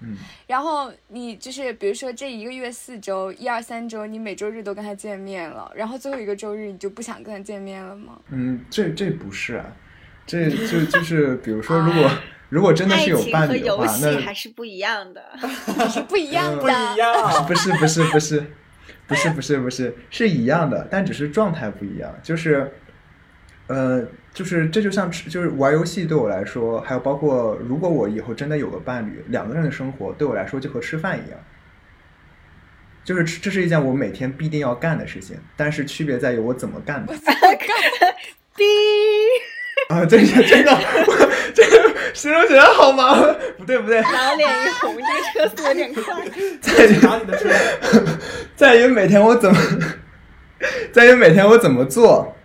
[0.00, 8.18] 嗯，然后你就是比如说这一个月四周，一二三周，你每周日都跟他见面了，然后最后一个周日你就不想跟他见面了吗？
[8.30, 9.66] 嗯，这这不是啊，
[10.26, 12.10] 这 就就是比如说，如果
[12.48, 15.22] 如果真的是有伴侣的话，游戏那还是不一样的。
[15.90, 16.62] 是不一样的。
[16.62, 17.46] 不一样。
[17.46, 18.44] 不是不是不是
[19.06, 22.14] 不是不是不是是一样的，但只是状态不一样。
[22.22, 22.72] 就是，
[23.66, 24.06] 呃，
[24.38, 31.40] 就是这就像吃，就是玩游戏对我来说，还有包括如果我以后真的有个伴侣，两个人的生活对我来说就和吃饭一样。
[33.04, 37.12] 就是这是一件我每天必定要干的事情，但是区别在于我怎么干的。
[38.56, 38.62] 哔，
[39.90, 43.36] 啊，这是真的，我这个形容起来好麻烦。
[43.58, 46.14] 不对不对，老脸一红，这个车速有点快。
[46.62, 47.48] 在于拿你的车，
[48.54, 49.60] 在于每天我怎么，
[50.92, 52.36] 在于每天我怎么做。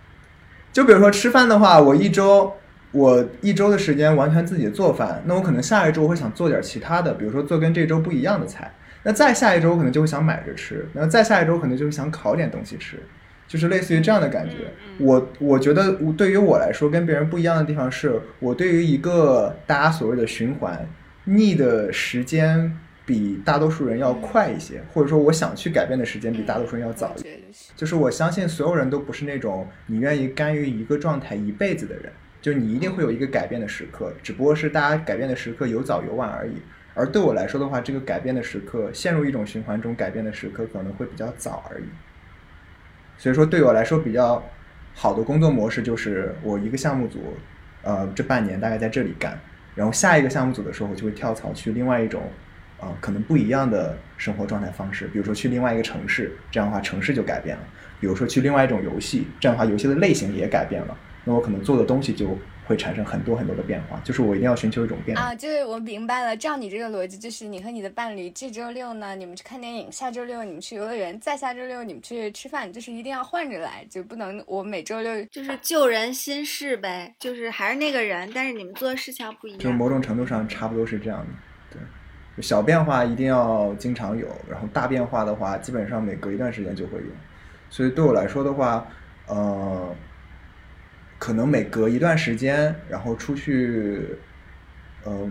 [0.74, 2.52] 就比如说吃饭的话，我一周
[2.90, 8.74] 我一周的时间完全自己做饭，那我可能下一周我会想做点其他的，比如说做跟这周不一样的菜。
[9.04, 12.98] 那再下一周我可能就会想买着吃，然后再下一周可能就会想烤点东西吃，
[13.46, 14.56] 就是类似于这样的感觉。
[14.98, 20.88] 我我觉得我对于我来说跟别人不一样的地方是，我对于一个大家所谓的循环
[21.26, 27.38] 腻的时间比大多数人要快一些，或者说我想去改变的时间比大多数人要早一些。
[27.76, 36.54] 就是我相信所有人都不是那种你愿意甘于一个状态一辈子的人，就你一定会有一个改变的时刻，只不过是大家改变的时刻有早有晚而已。
[36.94, 41.84] 而对我来说的话，这个改变的时刻，陷入一种循环中改变的时刻可能会比较早而已。
[43.18, 44.42] 所以说，对我来说比较
[44.94, 47.34] 好的工作模式就是我一个项目组，
[47.82, 49.36] 呃，这半年大概在这里干，
[49.74, 52.22] 然后下一个项目组的时候，我就会跳槽去另外一种，
[52.84, 57.62] 呃，可能不一样的生活状态方式，比如说去另外一个城市，这样的话城市就改变了；
[58.00, 65.22] 比如说去另外一种游戏，这样的话游戏的类型也改变了，那我可能做的东西就会产生很多很多的变化，就是我一定要寻求一种变化。
[65.22, 66.34] 啊，就是我明白了。
[66.36, 79.58] 照你这个逻辑，就是你和你的伴侣这周六呢，你们去看电影；下周六你们去游乐园；再下周六你们去吃饭，就是一定要换着来，就不能我每周六就是旧人新事呗，就是还是那个人，但是你们做的事情不一样。
[79.60, 81.26] 就某种程度上差不多是这样的，
[82.42, 87.04] 小变化一定要经常有，然后大变化的话，基本上每隔一段时间就会有。
[87.70, 88.86] 所以对我来说的话，
[89.28, 89.94] 呃，
[91.18, 94.16] 可能每隔一段时间，然后出去，
[95.04, 95.30] 呃，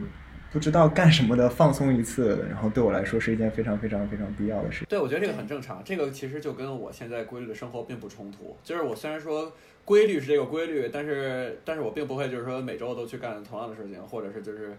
[0.52, 4.86] 不知道干什么的放松一次，然后对我来说是一件非常非常非常必要的事。
[4.88, 5.82] 对，我觉得这个很正常。
[5.84, 8.56] 这个其实就跟我现在规律的生活并不冲突。
[8.64, 9.52] 就是我虽然说
[9.84, 14.72] 规律是这个规律，但是但是我并不会就是说每周都去干同样的事情，或者是就是。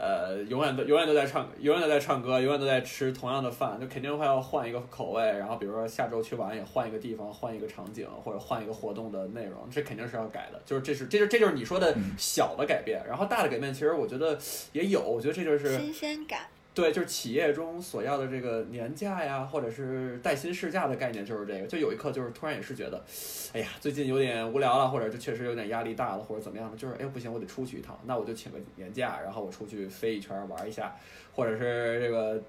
[0.00, 5.22] 呃，永远都永远都在唱，永远都在唱歌，永远都在吃同样的饭，就肯定会要换一个口味。
[5.24, 10.62] 然后比如说下周去玩也换一个地方，换一个场景，或者换一个活动的内容，这肯定是要改的。
[10.64, 14.38] 就是这是这就这就是你说的小的改变，然后大的改变其实我觉得
[14.70, 16.46] 也有，我觉得这就是新鲜感，
[16.78, 21.66] 对，就是企业中所要的这个年假呀，或者是带薪事假的概念，就是这个。
[21.66, 23.04] 就有一刻，就是突然也是觉得，
[23.52, 30.94] 哎呀，最近有点无聊了，或者就确实有点压力大了，或者怎么样的，就是哎不行，我得出去一趟，那我就请个年假，然后我出去飞一圈玩一下，
[31.34, 32.40] 或者是这个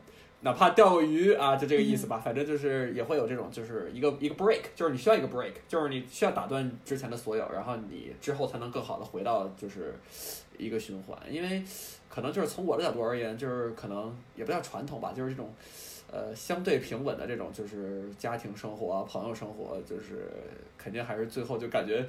[0.42, 2.18] 哪怕钓个鱼啊，就这个意思吧。
[2.18, 9.96] 反正就是也会有这种，就是一个一个 break，就是你需要一个 break，就是你需要打断之前的所有，然后你之后才能更好的回到就是
[10.58, 11.64] 一个循环，因为。
[12.12, 15.54] 可能就是从我的角度而言，就是可能也不叫传统吧，就是这种，
[16.12, 20.28] 呃，相对平稳的这种，就是家庭生活啊、朋友生活，就是
[20.78, 22.04] 肯定还是最后就感觉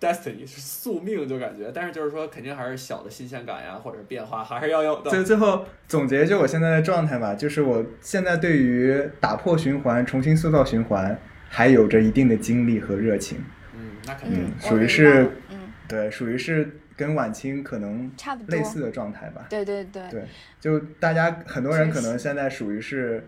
[0.00, 5.10] destiny 是宿命，就感觉，但是就是说肯定还是小的新鲜感呀，或者变化还是要有的。
[5.10, 11.16] 最最后总结就我现在的状态吧，就是我现在对于打破循环、重新塑造循环，
[11.48, 13.38] 还有着一定的精力和热情。
[13.74, 14.52] 嗯，那肯定。
[14.58, 16.68] 属于是嗯，对，属于是
[16.98, 19.46] 跟晚清可能差不多类似的状态吧。
[19.48, 20.24] 对对对，对，
[20.60, 23.24] 就大家很多人可能现在属于是，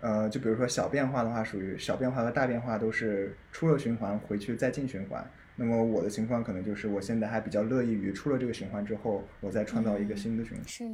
[0.00, 5.22] 呃，就比如说小变化的话，属于小变化和大变化都是出了循环回去再进循环。
[5.56, 10.66] 那么我的情况可能就是我现在还比较乐意于出了这个循环之后，我再创造一个新的循环。
[10.66, 10.84] 是，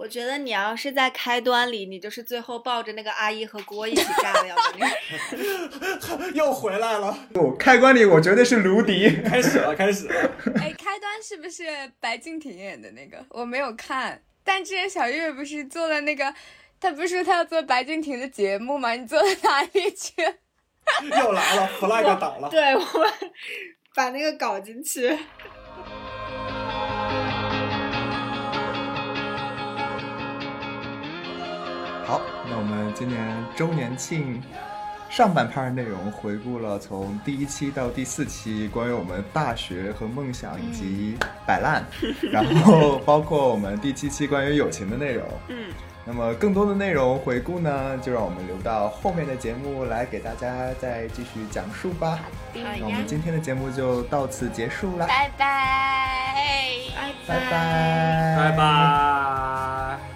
[0.00, 6.32] 我觉得你要是在开端里，你就是最后抱着那个阿姨和锅一起炸掉的那个。
[6.32, 9.10] 又回来了，不，开关里我绝对是卢迪。
[9.28, 10.30] 开始了，开始了。
[10.58, 11.66] 哎，开端是不是
[12.00, 13.22] 白敬亭演的那个？
[13.28, 16.34] 我没有看，但之前小月不是做了那个，
[16.80, 18.92] 他不是说他要做白敬亭的节目吗？
[18.92, 20.22] 你做到哪里去？
[21.14, 22.48] 又来了，flag 倒了。
[22.48, 23.12] 对，我们
[23.94, 25.18] 把那个搞进去。
[32.90, 34.42] 们今年周年庆
[35.08, 41.84] 上半 part 内容回顾了从第一期到第四期关于我们大学和梦想以及摆烂，
[42.32, 45.24] 然后包括我们第七期关于友情的内容。
[45.48, 45.72] 嗯，
[46.04, 52.16] 那么更多的内容回顾呢，就让我们留到后面的节目来给大家再继续讲述吧。
[52.16, 52.22] 好
[52.54, 55.46] 那我们今天的节目就到此结束了，拜拜。
[57.26, 60.09] 拜拜拜，拜拜。